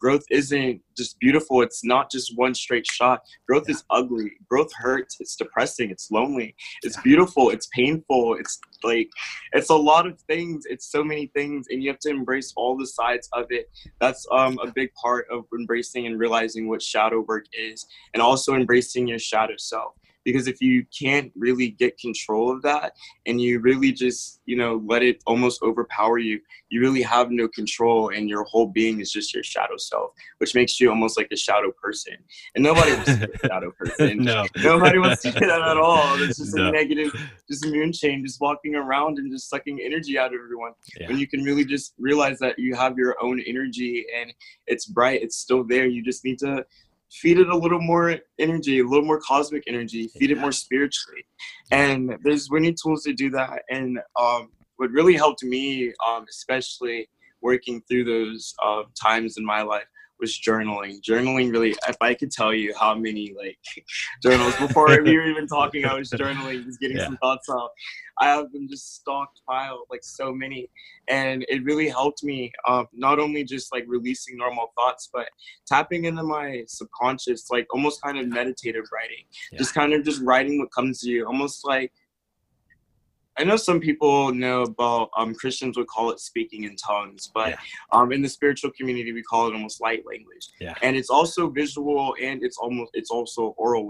growth 0.06 0.26
isn't 0.30 0.80
just 0.96 1.20
beautiful. 1.20 1.64
It's 1.64 1.84
not 1.84 2.12
just 2.12 2.38
one 2.38 2.54
straight 2.54 2.86
shot. 2.86 3.22
Growth 3.48 3.64
yeah. 3.68 3.74
is 3.74 3.84
ugly. 3.90 4.34
Growth 4.48 4.72
hurts. 4.78 5.18
It's 5.20 5.36
depressing. 5.36 5.90
It's 5.90 6.12
lonely. 6.12 6.56
It's 6.84 7.02
beautiful. 7.02 7.50
It's 7.50 7.68
painful. 7.74 8.36
It's 8.36 8.60
like, 8.84 9.10
it's 9.54 9.72
a 9.72 9.76
lot 9.76 10.06
of 10.06 10.22
things. 10.30 10.66
It's 10.70 10.92
so 10.92 11.04
many 11.04 11.32
things, 11.34 11.66
and 11.72 11.82
you 11.82 11.90
have 11.90 11.98
to 12.02 12.12
embrace 12.12 12.54
all 12.56 12.78
the 12.78 12.86
sides 12.86 13.28
of 13.34 13.48
it. 13.50 13.72
That's 14.00 14.28
um, 14.32 14.60
a 14.62 14.72
big 14.72 14.94
part 14.94 15.26
of 15.32 15.46
embracing 15.58 16.06
and 16.06 16.20
realizing 16.20 16.70
what 16.70 16.84
shadow 16.84 17.26
work 17.28 17.46
is, 17.52 17.88
and 18.14 18.22
also 18.22 18.54
embracing 18.54 19.08
your 19.08 19.18
shadow 19.18 19.56
self 19.58 19.96
because 20.26 20.48
if 20.48 20.60
you 20.60 20.86
can't 20.98 21.32
really 21.36 21.70
get 21.70 21.98
control 21.98 22.52
of 22.52 22.62
that 22.64 22.94
and 23.26 23.40
you 23.40 23.60
really 23.60 23.92
just 23.92 24.42
you 24.46 24.58
know 24.58 24.82
let 24.86 25.02
it 25.04 25.24
almost 25.26 25.62
overpower 25.62 26.18
you 26.18 26.40
you 26.70 26.82
really 26.82 27.02
have 27.02 27.32
no 27.32 27.48
control 27.48 28.10
and 28.10 28.28
your 28.28 28.44
whole 28.44 28.68
being 28.68 29.00
is 29.00 29.12
just 29.12 29.34
your 29.34 29.44
shadow 29.44 29.78
self 29.78 30.12
which 30.40 30.56
makes 30.56 30.80
you 30.80 30.90
almost 30.90 31.18
like 31.18 31.28
a 31.32 31.36
shadow 31.36 31.72
person. 31.82 32.14
And 32.56 32.64
nobody 32.64 32.94
wants 32.94 33.18
to 33.18 33.28
be 33.28 33.34
a 33.34 33.48
shadow 33.48 33.72
person. 33.72 33.96
No. 34.26 34.46
Nobody 34.64 34.98
wants 34.98 35.22
to 35.22 35.32
do 35.32 35.46
that 35.46 35.62
at 35.62 35.78
all. 35.78 36.22
It's 36.22 36.40
just 36.40 36.56
no. 36.56 36.70
a 36.70 36.72
negative 36.72 37.12
just 37.50 37.66
immune 37.66 37.92
chain 37.92 38.24
just 38.26 38.42
walking 38.42 38.76
around 38.76 39.20
and 39.20 39.32
just 39.32 39.50
sucking 39.50 39.80
energy 39.84 40.18
out 40.18 40.34
of 40.34 40.40
everyone. 40.44 40.72
Yeah. 41.00 41.08
when 41.08 41.20
you 41.20 41.28
can 41.28 41.44
really 41.44 41.66
just 41.66 41.94
realize 42.00 42.40
that 42.40 42.58
you 42.58 42.76
have 42.76 42.98
your 42.98 43.16
own 43.22 43.40
energy 43.46 44.06
and 44.18 44.34
it's 44.68 44.86
bright 44.86 45.22
it's 45.22 45.38
still 45.38 45.64
there. 45.64 45.86
You 45.86 46.04
just 46.04 46.24
need 46.24 46.40
to 46.40 46.66
feed 47.12 47.40
it 47.40 47.48
a 47.48 47.58
little 47.58 47.82
more 47.82 48.18
energy, 48.40 48.80
a 48.80 48.84
little 48.84 49.06
more 49.06 49.20
cosmic 49.20 49.64
energy, 49.68 50.10
feed 50.20 50.32
it 50.32 50.38
more 50.38 50.52
spiritually. 50.52 51.26
And 51.72 52.18
there's 52.24 52.52
many 52.52 52.74
tools 52.74 53.04
to 53.04 53.14
do 53.14 53.30
that. 53.32 53.64
And 53.70 54.00
um, 54.20 54.50
what 54.78 54.92
really 54.92 55.16
helped 55.16 55.44
me, 55.44 55.94
um, 56.08 56.26
especially 56.30 57.08
working 57.42 57.82
through 57.88 58.06
those 58.06 58.54
uh, 58.64 58.84
times 59.02 59.38
in 59.38 59.46
my 59.46 59.62
life, 59.62 59.86
was 60.20 60.40
journaling. 60.40 61.02
Journaling 61.02 61.52
really, 61.52 61.76
if 61.88 61.98
I 62.02 62.14
could 62.14 62.32
tell 62.32 62.54
you 62.54 62.74
how 62.80 62.96
many 62.96 63.34
like 63.38 63.58
journals 64.24 64.56
before 64.58 64.88
we 64.88 65.18
were 65.18 65.26
even 65.26 65.48
talking, 65.48 65.86
I 65.86 65.96
was 65.96 66.10
journaling, 66.10 66.66
just 66.66 66.80
getting 66.80 66.98
yeah. 66.98 67.06
some 67.06 67.18
thoughts 67.18 67.50
out. 67.50 67.72
I 68.20 68.28
have 68.28 68.52
them 68.54 68.68
just 68.70 68.96
stocked 68.96 69.42
piled, 69.48 69.88
like 69.90 70.04
so 70.04 70.32
many, 70.32 70.70
and 71.10 71.46
it 71.50 71.64
really 71.64 71.90
helped 71.90 72.24
me. 72.24 72.52
Um, 72.68 72.88
not 72.94 73.20
only 73.20 73.44
just 73.44 73.74
like 73.74 73.84
releasing 73.88 74.38
normal 74.38 74.72
thoughts, 74.76 75.10
but 75.12 75.28
tapping 75.68 76.06
into 76.06 76.24
my 76.24 76.64
subconscious, 76.68 77.50
like 77.50 77.68
almost 77.74 78.02
kind 78.02 78.18
of 78.18 78.28
meditative 78.28 78.86
writing, 78.94 79.26
yeah. 79.52 79.58
just 79.58 79.74
kind 79.74 79.94
of 79.94 80.06
just 80.06 80.22
writing 80.22 80.60
what 80.60 80.72
comes 80.72 81.02
to 81.02 81.10
you, 81.10 81.26
almost 81.26 81.66
like 81.66 81.92
I 83.38 83.44
know 83.44 83.58
some 83.58 83.80
people 83.80 84.34
know 84.34 84.64
about 84.64 85.10
um, 85.18 85.36
Christians 85.36 85.78
would 85.78 85.88
call 85.88 86.10
it 86.12 86.20
speaking 86.20 86.64
in 86.64 86.76
tongues, 86.76 87.30
but 87.34 87.50
yeah. 87.50 87.58
um, 87.92 88.12
in 88.12 88.22
the 88.22 88.30
spiritual 88.30 88.72
community 88.72 89.12
we 89.12 89.22
call 89.22 89.48
it 89.48 89.54
almost 89.54 89.82
light 89.82 90.04
language. 90.06 90.50
Yeah. 90.60 90.74
And 90.82 90.96
it's 90.96 91.10
also 91.10 91.50
visual 91.50 92.16
and 92.22 92.44
it's 92.44 92.58
almost 92.58 92.92
it's 92.94 93.12
also 93.12 93.54
oral. 93.58 93.86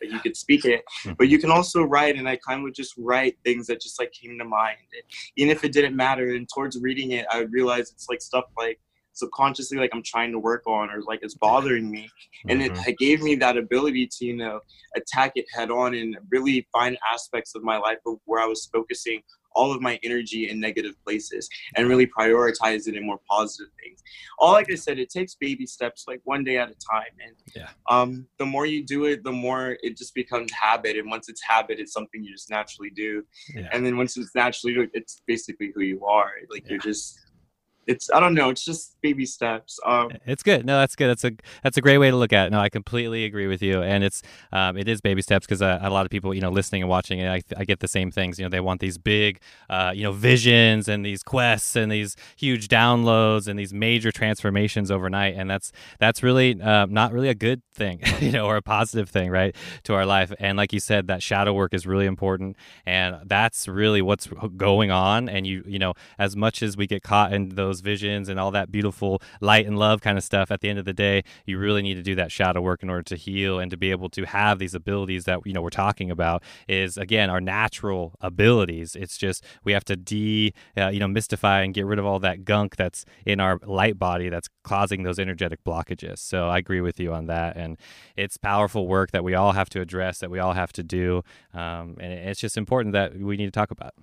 That 0.00 0.10
you 0.10 0.18
could 0.20 0.36
speak 0.36 0.64
it, 0.64 0.82
mm-hmm. 1.04 1.12
but 1.18 1.28
you 1.28 1.38
can 1.38 1.50
also 1.50 1.82
write. 1.82 2.16
And 2.16 2.28
I 2.28 2.36
kind 2.36 2.60
of 2.60 2.64
would 2.64 2.74
just 2.74 2.94
write 2.96 3.36
things 3.44 3.66
that 3.66 3.80
just 3.80 3.98
like 3.98 4.12
came 4.12 4.38
to 4.38 4.44
mind, 4.44 4.78
and 4.92 5.02
even 5.36 5.50
if 5.50 5.64
it 5.64 5.72
didn't 5.72 5.96
matter. 5.96 6.34
And 6.34 6.48
towards 6.52 6.78
reading 6.80 7.12
it, 7.12 7.26
I 7.30 7.38
would 7.40 7.52
realize 7.52 7.90
it's 7.90 8.08
like 8.08 8.20
stuff 8.20 8.44
like 8.56 8.78
subconsciously 9.12 9.78
like 9.78 9.90
I'm 9.92 10.02
trying 10.02 10.32
to 10.32 10.38
work 10.38 10.66
on 10.66 10.90
or 10.90 11.02
like 11.02 11.20
it's 11.22 11.34
bothering 11.34 11.90
me. 11.90 12.08
And 12.48 12.60
mm-hmm. 12.60 12.88
it, 12.88 12.98
gave 12.98 13.22
me 13.22 13.34
that 13.36 13.56
ability 13.56 14.08
to, 14.18 14.24
you 14.24 14.36
know, 14.36 14.60
attack 14.96 15.32
it 15.36 15.46
head 15.54 15.70
on 15.70 15.94
and 15.94 16.16
really 16.30 16.66
find 16.72 16.96
aspects 17.12 17.54
of 17.54 17.62
my 17.62 17.78
life 17.78 17.98
of 18.06 18.16
where 18.24 18.40
I 18.40 18.46
was 18.46 18.68
focusing 18.72 19.22
all 19.54 19.72
of 19.72 19.80
my 19.80 19.98
energy 20.02 20.48
in 20.48 20.60
negative 20.60 20.94
places 21.04 21.48
and 21.76 21.88
really 21.88 22.06
prioritize 22.06 22.88
it 22.88 22.94
in 22.94 23.04
more 23.04 23.20
positive 23.28 23.72
things. 23.82 24.02
All 24.38 24.52
like 24.52 24.70
I 24.70 24.74
said, 24.74 24.98
it 24.98 25.10
takes 25.10 25.34
baby 25.34 25.66
steps, 25.66 26.04
like 26.08 26.20
one 26.24 26.44
day 26.44 26.58
at 26.58 26.70
a 26.70 26.74
time. 26.74 27.12
And 27.24 27.36
yeah. 27.54 27.68
um, 27.88 28.26
the 28.38 28.46
more 28.46 28.66
you 28.66 28.84
do 28.84 29.04
it, 29.04 29.24
the 29.24 29.32
more 29.32 29.76
it 29.82 29.96
just 29.96 30.14
becomes 30.14 30.50
habit. 30.52 30.96
And 30.96 31.10
once 31.10 31.28
it's 31.28 31.42
habit, 31.42 31.78
it's 31.78 31.92
something 31.92 32.22
you 32.22 32.32
just 32.32 32.50
naturally 32.50 32.90
do. 32.90 33.24
Yeah. 33.54 33.68
And 33.72 33.84
then 33.84 33.96
once 33.96 34.16
it's 34.16 34.34
naturally, 34.34 34.88
it's 34.92 35.22
basically 35.26 35.72
who 35.74 35.82
you 35.82 36.04
are. 36.04 36.32
Like 36.50 36.64
yeah. 36.64 36.70
you're 36.70 36.80
just 36.80 37.20
it's 37.92 38.10
I 38.10 38.20
don't 38.20 38.34
know. 38.34 38.48
It's 38.48 38.64
just 38.64 39.00
baby 39.02 39.26
steps. 39.26 39.78
Um, 39.86 40.10
it's 40.26 40.42
good. 40.42 40.64
No, 40.64 40.78
that's 40.78 40.96
good. 40.96 41.08
That's 41.08 41.24
a 41.24 41.32
that's 41.62 41.76
a 41.76 41.80
great 41.80 41.98
way 41.98 42.10
to 42.10 42.16
look 42.16 42.32
at 42.32 42.46
it. 42.46 42.50
No, 42.50 42.60
I 42.60 42.68
completely 42.68 43.24
agree 43.24 43.46
with 43.46 43.62
you. 43.62 43.82
And 43.82 44.02
it's 44.02 44.22
um, 44.52 44.76
it 44.76 44.88
is 44.88 45.00
baby 45.00 45.22
steps 45.22 45.46
because 45.46 45.62
uh, 45.62 45.78
a 45.82 45.90
lot 45.90 46.04
of 46.04 46.10
people, 46.10 46.34
you 46.34 46.40
know, 46.40 46.50
listening 46.50 46.82
and 46.82 46.88
watching 46.88 47.18
it, 47.18 47.28
I, 47.28 47.60
I 47.60 47.64
get 47.64 47.80
the 47.80 47.88
same 47.88 48.10
things. 48.10 48.38
You 48.38 48.44
know, 48.44 48.48
they 48.48 48.60
want 48.60 48.80
these 48.80 48.98
big, 48.98 49.40
uh, 49.68 49.92
you 49.94 50.04
know, 50.04 50.12
visions 50.12 50.88
and 50.88 51.04
these 51.04 51.22
quests 51.22 51.76
and 51.76 51.90
these 51.90 52.16
huge 52.36 52.68
downloads 52.68 53.48
and 53.48 53.58
these 53.58 53.74
major 53.74 54.10
transformations 54.10 54.90
overnight. 54.90 55.34
And 55.36 55.50
that's 55.50 55.72
that's 55.98 56.22
really 56.22 56.60
uh, 56.60 56.86
not 56.86 57.12
really 57.12 57.28
a 57.28 57.34
good 57.34 57.62
thing, 57.74 58.00
you 58.20 58.32
know, 58.32 58.46
or 58.46 58.56
a 58.56 58.62
positive 58.62 59.10
thing, 59.10 59.30
right, 59.30 59.54
to 59.84 59.94
our 59.94 60.06
life. 60.06 60.32
And 60.38 60.56
like 60.56 60.72
you 60.72 60.80
said, 60.80 61.08
that 61.08 61.22
shadow 61.22 61.52
work 61.52 61.74
is 61.74 61.86
really 61.86 62.06
important, 62.06 62.56
and 62.86 63.16
that's 63.26 63.68
really 63.68 64.00
what's 64.00 64.28
going 64.56 64.90
on. 64.90 65.28
And 65.28 65.46
you 65.46 65.62
you 65.66 65.78
know, 65.78 65.94
as 66.18 66.36
much 66.36 66.62
as 66.62 66.76
we 66.76 66.86
get 66.86 67.02
caught 67.02 67.32
in 67.32 67.50
those 67.50 67.72
those 67.72 67.80
visions 67.82 68.28
and 68.28 68.38
all 68.38 68.50
that 68.50 68.70
beautiful 68.70 69.20
light 69.40 69.66
and 69.66 69.78
love 69.78 70.00
kind 70.00 70.16
of 70.16 70.24
stuff 70.24 70.50
at 70.50 70.60
the 70.60 70.68
end 70.68 70.78
of 70.78 70.84
the 70.84 70.92
day 70.92 71.22
you 71.46 71.58
really 71.58 71.82
need 71.82 71.94
to 71.94 72.02
do 72.02 72.14
that 72.14 72.30
shadow 72.32 72.60
work 72.60 72.82
in 72.82 72.90
order 72.90 73.02
to 73.02 73.16
heal 73.16 73.58
and 73.58 73.70
to 73.70 73.76
be 73.76 73.90
able 73.90 74.08
to 74.08 74.24
have 74.24 74.58
these 74.58 74.74
abilities 74.74 75.24
that 75.24 75.40
you 75.44 75.52
know 75.52 75.60
we're 75.60 75.70
talking 75.70 76.10
about 76.10 76.42
is 76.68 76.96
again 76.96 77.30
our 77.30 77.40
natural 77.40 78.14
abilities. 78.20 78.96
It's 78.96 79.16
just 79.16 79.44
we 79.64 79.72
have 79.72 79.84
to 79.84 79.96
de 79.96 80.52
uh, 80.76 80.88
you 80.88 81.00
know 81.00 81.08
mystify 81.08 81.62
and 81.62 81.74
get 81.74 81.86
rid 81.86 81.98
of 81.98 82.06
all 82.06 82.18
that 82.20 82.44
gunk 82.44 82.76
that's 82.76 83.04
in 83.26 83.40
our 83.40 83.58
light 83.64 83.98
body 83.98 84.28
that's 84.28 84.48
causing 84.62 85.02
those 85.02 85.18
energetic 85.18 85.64
blockages. 85.64 86.18
So 86.18 86.48
i 86.48 86.58
agree 86.58 86.80
with 86.80 87.00
you 87.00 87.12
on 87.12 87.26
that. 87.26 87.56
And 87.56 87.76
it's 88.16 88.36
powerful 88.36 88.86
work 88.86 89.10
that 89.10 89.24
we 89.24 89.34
all 89.34 89.52
have 89.52 89.68
to 89.70 89.80
address 89.80 90.18
that 90.18 90.30
we 90.30 90.38
all 90.38 90.52
have 90.52 90.72
to 90.72 90.82
do 90.82 91.22
um, 91.54 91.96
and 92.00 92.12
it's 92.12 92.40
just 92.40 92.56
important 92.56 92.92
that 92.92 93.16
we 93.16 93.36
need 93.36 93.46
to 93.46 93.50
talk 93.50 93.70
about 93.70 93.94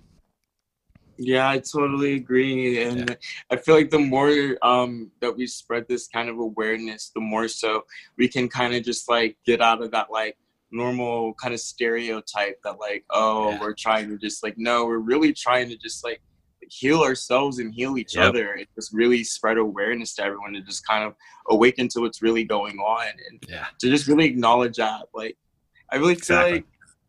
yeah, 1.22 1.50
I 1.50 1.58
totally 1.58 2.14
agree. 2.14 2.82
And 2.82 3.10
yeah. 3.10 3.16
I 3.50 3.56
feel 3.56 3.74
like 3.74 3.90
the 3.90 3.98
more 3.98 4.56
um, 4.62 5.10
that 5.20 5.36
we 5.36 5.46
spread 5.46 5.86
this 5.86 6.08
kind 6.08 6.30
of 6.30 6.38
awareness, 6.38 7.10
the 7.14 7.20
more 7.20 7.46
so 7.46 7.84
we 8.16 8.26
can 8.26 8.48
kind 8.48 8.74
of 8.74 8.82
just 8.82 9.08
like 9.08 9.36
get 9.44 9.60
out 9.60 9.82
of 9.82 9.90
that 9.90 10.10
like 10.10 10.38
normal 10.72 11.34
kind 11.34 11.52
of 11.52 11.60
stereotype 11.60 12.58
that 12.64 12.78
like, 12.78 13.04
oh, 13.10 13.50
yeah. 13.50 13.60
we're 13.60 13.74
trying 13.74 14.08
to 14.08 14.16
just 14.16 14.42
like, 14.42 14.54
no, 14.56 14.86
we're 14.86 14.98
really 14.98 15.34
trying 15.34 15.68
to 15.68 15.76
just 15.76 16.02
like 16.04 16.22
heal 16.70 17.02
ourselves 17.02 17.58
and 17.58 17.74
heal 17.74 17.98
each 17.98 18.16
yep. 18.16 18.26
other 18.26 18.52
and 18.52 18.66
just 18.74 18.92
really 18.94 19.22
spread 19.22 19.58
awareness 19.58 20.14
to 20.14 20.22
everyone 20.22 20.54
to 20.54 20.62
just 20.62 20.86
kind 20.86 21.04
of 21.04 21.14
awaken 21.50 21.86
to 21.88 22.00
what's 22.00 22.22
really 22.22 22.44
going 22.44 22.78
on 22.78 23.08
and 23.28 23.44
yeah. 23.46 23.66
to 23.78 23.90
just 23.90 24.06
really 24.06 24.24
acknowledge 24.24 24.76
that. 24.76 25.02
Like, 25.12 25.36
I 25.92 25.96
really 25.96 26.14
feel 26.14 26.38
exactly. 26.38 26.52
like 26.52 26.64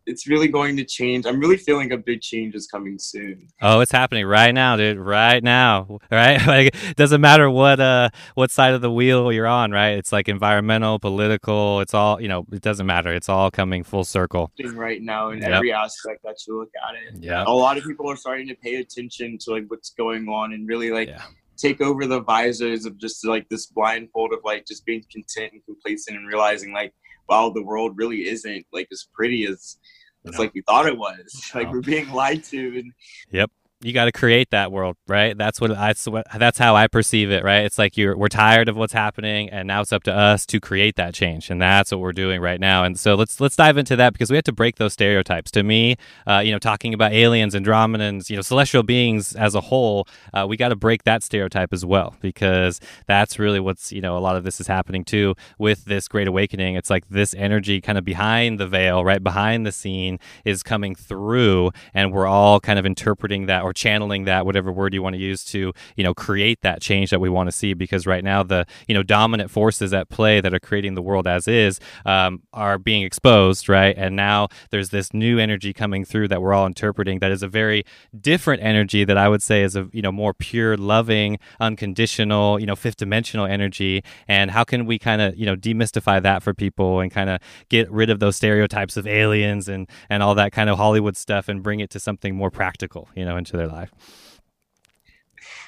it's 0.06 0.28
really 0.28 0.48
going 0.48 0.78
to 0.78 0.84
change. 0.84 1.26
I'm 1.26 1.40
really 1.40 1.58
feeling 1.58 1.92
a 1.92 1.98
big 1.98 2.22
change 2.22 2.56
is 2.56 2.68
coming 2.68 2.98
soon. 2.98 3.48
Oh, 3.62 3.80
it's 3.80 3.92
happening 3.92 4.26
right 4.26 4.54
now, 4.54 4.76
dude. 4.76 4.98
Right 4.98 5.44
now, 5.44 6.00
right? 6.12 6.40
Like, 6.52 6.76
it 6.90 6.98
doesn't 6.98 7.22
matter 7.22 7.50
what 7.50 7.80
uh 7.80 8.10
what 8.36 8.52
side 8.52 8.74
of 8.74 8.82
the 8.82 8.92
wheel 8.92 9.32
you're 9.32 9.48
on, 9.48 9.72
right? 9.72 9.92
It's 9.92 10.12
like 10.12 10.28
environmental, 10.28 11.00
political. 11.00 11.80
It's 11.80 11.94
all 11.94 12.20
you 12.20 12.28
know. 12.28 12.46
It 12.52 12.62
doesn't 12.62 12.86
matter. 12.86 13.14
It's 13.14 13.30
all 13.30 13.50
coming 13.52 13.84
full 13.84 14.04
circle 14.04 14.52
right 14.74 15.02
now 15.02 15.30
in 15.30 15.40
yep. 15.40 15.52
every 15.52 15.72
aspect 15.72 16.24
that 16.24 16.36
you 16.46 16.60
look 16.60 16.70
at 16.88 16.96
it. 16.96 17.24
Yeah, 17.24 17.46
a 17.48 17.54
lot 17.54 17.78
of 17.78 17.84
people 17.84 18.10
are 18.10 18.18
starting 18.18 18.48
to 18.50 18.56
pay 18.56 18.76
attention 18.76 19.38
to 19.42 19.52
like 19.52 19.66
what's 19.68 19.92
going 19.92 20.28
on 20.28 20.54
and 20.54 20.68
really 20.68 20.92
like. 20.92 21.10
Yeah 21.10 21.24
take 21.58 21.80
over 21.80 22.08
the 22.08 22.22
visors 22.22 22.86
of 22.86 22.98
just 22.98 23.26
like 23.26 23.48
this 23.50 23.68
blindfold 23.68 24.34
of 24.34 24.40
like 24.44 24.66
just 24.66 24.84
being 24.86 25.04
content 25.12 25.54
and 25.54 25.64
complacent 25.66 26.18
and 26.18 26.28
realizing 26.28 26.74
like 26.74 26.92
wow 27.30 27.50
the 27.50 27.64
world 27.64 27.94
really 27.96 28.28
isn't 28.28 28.66
like 28.72 28.88
as 28.92 29.08
pretty 29.14 29.46
as 29.46 29.78
it's 30.24 30.38
no. 30.38 30.44
like 30.44 30.54
we 30.54 30.62
thought 30.62 30.86
it 30.86 30.98
was. 30.98 31.52
Like 31.56 31.72
we're 31.72 31.82
being 31.82 32.12
lied 32.12 32.44
to. 32.46 32.80
And 32.80 32.94
yep 33.32 33.50
you 33.84 33.94
got 33.94 34.06
to 34.06 34.12
create 34.12 34.52
that 34.52 34.72
world, 34.72 34.96
right? 35.08 35.38
That's 35.38 35.60
what 35.60 35.72
what 35.72 36.28
that's 36.38 36.58
how 36.58 36.76
I 36.76 36.88
perceive 36.88 37.32
it, 37.32 37.44
right? 37.44 37.66
It's 37.66 37.78
like 37.78 37.98
you're 37.98 38.16
we're 38.16 38.28
tired 38.28 38.70
of 38.70 38.78
what's 38.78 38.94
happening, 38.94 39.50
and 39.50 39.68
now 39.68 39.82
it's 39.82 39.92
up 39.92 40.04
to 40.04 40.14
us 40.16 40.46
to 40.48 40.60
create 40.60 40.96
that 40.98 41.14
change, 41.14 41.50
and 41.50 41.62
that's 41.62 41.92
what 41.92 42.00
we're 42.00 42.12
doing 42.12 42.42
right 42.42 42.60
now. 42.60 42.84
And 42.84 43.00
so 43.00 43.16
let's 43.16 43.40
let's 43.40 43.56
dive 43.56 43.78
into 43.78 43.96
that 43.96 44.14
because 44.14 44.30
we 44.30 44.38
have 44.38 44.44
to 44.46 44.52
break 44.52 44.76
those 44.76 44.94
stereotypes. 44.94 45.52
To 45.52 45.64
me, 45.64 45.96
uh, 46.28 46.40
you 46.40 46.52
know, 46.52 46.60
talking 46.60 46.94
about 46.94 47.12
aliens, 47.14 47.56
Andromedans, 47.56 48.30
you 48.30 48.36
know, 48.36 48.42
celestial 48.42 48.84
beings 48.84 49.34
as 49.36 49.56
a 49.56 49.62
whole, 49.62 50.08
uh, 50.34 50.46
we 50.48 50.58
got 50.58 50.70
to 50.70 50.76
break 50.76 51.04
that 51.04 51.24
stereotype 51.24 51.74
as 51.74 51.86
well 51.86 52.16
because 52.22 52.80
that's 53.08 53.40
really 53.40 53.60
what's 53.60 53.92
you 53.92 54.02
know 54.02 54.18
a 54.18 54.20
lot 54.20 54.36
of 54.36 54.44
this 54.44 54.60
is 54.62 54.68
happening 54.68 55.04
too 55.04 55.36
with 55.58 55.86
this 55.86 56.08
great 56.08 56.28
awakening. 56.28 56.76
It's 56.76 56.90
like 56.90 57.08
this 57.10 57.34
energy 57.34 57.82
kind 57.82 57.98
of 57.98 58.06
behind 58.06 58.60
the 58.60 58.68
veil, 58.68 59.04
right 59.04 59.24
behind 59.24 59.66
the 59.66 59.72
scene, 59.72 60.20
is 60.46 60.62
coming 60.62 60.94
through, 60.94 61.72
and 61.94 62.14
we're 62.14 62.28
all 62.28 62.60
kind 62.60 62.78
of 62.78 62.86
interpreting 62.86 63.48
that 63.48 63.64
or 63.72 63.74
channeling 63.74 64.26
that 64.26 64.46
whatever 64.46 64.72
word 64.72 64.94
you 64.94 65.02
want 65.02 65.16
to 65.16 65.22
use 65.22 65.44
to 65.46 65.74
you 65.96 66.04
know 66.04 66.14
create 66.14 66.62
that 66.62 66.82
change 66.82 67.10
that 67.10 67.20
we 67.20 67.30
want 67.30 67.48
to 67.48 67.52
see 67.52 67.74
because 67.74 68.06
right 68.06 68.24
now 68.24 68.44
the 68.44 68.66
you 68.88 68.94
know 68.94 69.04
dominant 69.04 69.50
forces 69.50 69.94
at 69.94 70.10
play 70.10 70.42
that 70.42 70.54
are 70.54 70.60
creating 70.60 70.96
the 70.96 71.02
world 71.02 71.28
as 71.28 71.48
is 71.48 71.80
um, 72.06 72.42
are 72.54 72.78
being 72.78 73.04
exposed 73.04 73.70
right? 73.70 73.96
And 73.98 74.16
now 74.16 74.50
there's 74.70 74.90
this 74.90 75.14
new 75.14 75.40
energy 75.40 75.74
coming 75.74 76.04
through 76.06 76.28
that 76.28 76.42
we're 76.42 76.54
all 76.54 76.66
interpreting 76.66 77.20
that 77.20 77.32
is 77.32 77.44
a 77.44 77.48
very 77.48 77.84
different 78.20 78.62
energy 78.62 79.04
that 79.06 79.18
I 79.18 79.30
would 79.30 79.42
say 79.42 79.64
is 79.64 79.76
a 79.76 79.88
you 79.92 80.02
know 80.02 80.12
more 80.12 80.34
pure 80.34 80.78
loving 80.78 81.40
unconditional 81.60 82.60
you 82.60 82.66
know 82.66 82.76
fifth 82.76 82.98
dimensional 82.98 83.46
energy. 83.46 84.04
And 84.28 84.52
how 84.52 84.64
can 84.64 84.86
we 84.86 85.00
kind 85.00 85.22
of 85.22 85.38
you 85.38 85.46
know 85.46 85.56
demystify 85.56 86.22
that 86.22 86.44
for 86.44 86.54
people 86.54 87.00
and 87.00 87.12
kind 87.12 87.30
of 87.30 87.40
get 87.70 87.90
rid 87.92 88.10
of 88.10 88.20
those 88.20 88.36
stereotypes 88.36 88.98
of 88.98 89.08
aliens 89.08 89.68
and 89.68 89.88
and 90.10 90.22
all 90.22 90.36
that 90.36 90.52
kind 90.52 90.70
of 90.70 90.78
Hollywood 90.78 91.16
stuff 91.16 91.48
and 91.48 91.64
bring 91.64 91.80
it 91.80 91.90
to 91.92 92.00
something 92.00 92.36
more 92.36 92.52
practical 92.52 93.10
you 93.16 93.26
know 93.26 93.38
into 93.38 93.58
their 93.62 93.68
life? 93.68 93.92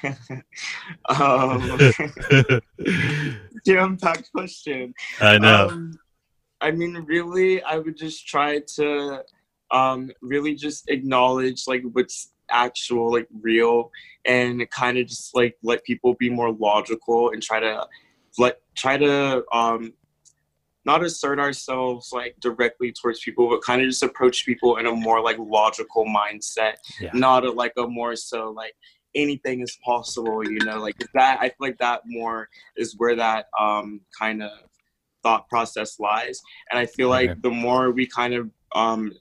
um, 1.08 1.78
jam-packed 3.66 4.30
question. 4.32 4.94
I 5.20 5.38
know. 5.38 5.68
Um, 5.68 5.98
I 6.60 6.70
mean, 6.70 6.94
really, 7.06 7.62
I 7.62 7.78
would 7.78 7.96
just 7.96 8.26
try 8.26 8.60
to 8.76 9.22
um, 9.70 10.10
really 10.22 10.54
just 10.54 10.88
acknowledge 10.88 11.64
like 11.66 11.82
what's 11.92 12.32
actual, 12.50 13.12
like 13.12 13.28
real, 13.42 13.90
and 14.24 14.68
kind 14.70 14.98
of 14.98 15.06
just 15.06 15.34
like 15.34 15.56
let 15.62 15.84
people 15.84 16.14
be 16.18 16.30
more 16.30 16.52
logical 16.52 17.30
and 17.30 17.42
try 17.42 17.60
to 17.60 17.86
let 18.38 18.60
try 18.76 18.96
to 18.96 19.44
um, 19.52 19.92
not 20.84 21.02
assert 21.02 21.38
ourselves 21.38 22.10
like 22.12 22.36
directly 22.40 22.92
towards 22.92 23.20
people, 23.20 23.48
but 23.48 23.62
kind 23.62 23.80
of 23.80 23.88
just 23.88 24.02
approach 24.02 24.44
people 24.44 24.76
in 24.76 24.86
a 24.86 24.92
more 24.92 25.20
like 25.20 25.36
logical 25.38 26.04
mindset, 26.04 26.74
yeah. 27.00 27.10
not 27.14 27.44
a, 27.44 27.50
like 27.50 27.72
a 27.78 27.86
more 27.86 28.16
so 28.16 28.50
like 28.50 28.74
anything 29.14 29.60
is 29.60 29.78
possible, 29.84 30.44
you 30.44 30.58
know, 30.64 30.78
like 30.78 30.96
that. 31.14 31.38
I 31.40 31.48
feel 31.48 31.56
like 31.60 31.78
that 31.78 32.02
more 32.06 32.48
is 32.76 32.94
where 32.98 33.16
that 33.16 33.46
um 33.58 34.00
kind 34.18 34.42
of 34.42 34.50
thought 35.22 35.48
process 35.48 35.98
lies. 35.98 36.40
And 36.70 36.78
I 36.78 36.86
feel 36.86 37.08
like 37.08 37.40
the 37.42 37.50
more 37.50 37.90
we 37.90 38.06
kind 38.06 38.34
of 38.34 38.50
um, 38.74 39.12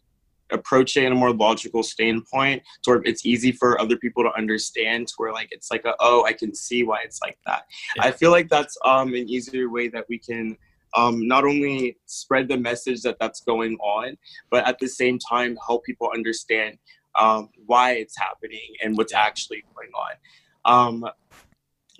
approach 0.51 0.97
it 0.97 1.03
in 1.03 1.11
a 1.11 1.15
more 1.15 1.33
logical 1.33 1.83
standpoint 1.83 2.61
to 2.83 3.01
it's 3.05 3.25
easy 3.25 3.51
for 3.51 3.79
other 3.81 3.97
people 3.97 4.23
to 4.23 4.31
understand 4.37 5.07
to 5.07 5.13
where 5.17 5.31
like 5.31 5.47
it's 5.51 5.71
like 5.71 5.83
a, 5.85 5.95
oh 5.99 6.23
i 6.25 6.33
can 6.33 6.53
see 6.53 6.83
why 6.83 6.99
it's 7.03 7.19
like 7.21 7.37
that 7.45 7.63
yeah. 7.95 8.03
i 8.03 8.11
feel 8.11 8.29
like 8.29 8.49
that's 8.49 8.77
um 8.85 9.09
an 9.15 9.27
easier 9.27 9.69
way 9.69 9.87
that 9.87 10.05
we 10.09 10.19
can 10.19 10.55
um, 10.95 11.27
not 11.27 11.43
only 11.43 11.97
spread 12.05 12.47
the 12.47 12.57
message 12.57 13.01
that 13.01 13.17
that's 13.19 13.41
going 13.41 13.75
on 13.77 14.17
but 14.49 14.65
at 14.67 14.79
the 14.79 14.87
same 14.87 15.19
time 15.19 15.57
help 15.65 15.83
people 15.83 16.09
understand 16.13 16.77
um, 17.15 17.49
why 17.65 17.91
it's 17.91 18.17
happening 18.17 18.75
and 18.83 18.97
what's 18.97 19.13
actually 19.13 19.63
going 19.75 19.91
on 19.93 21.03
um, 21.03 21.11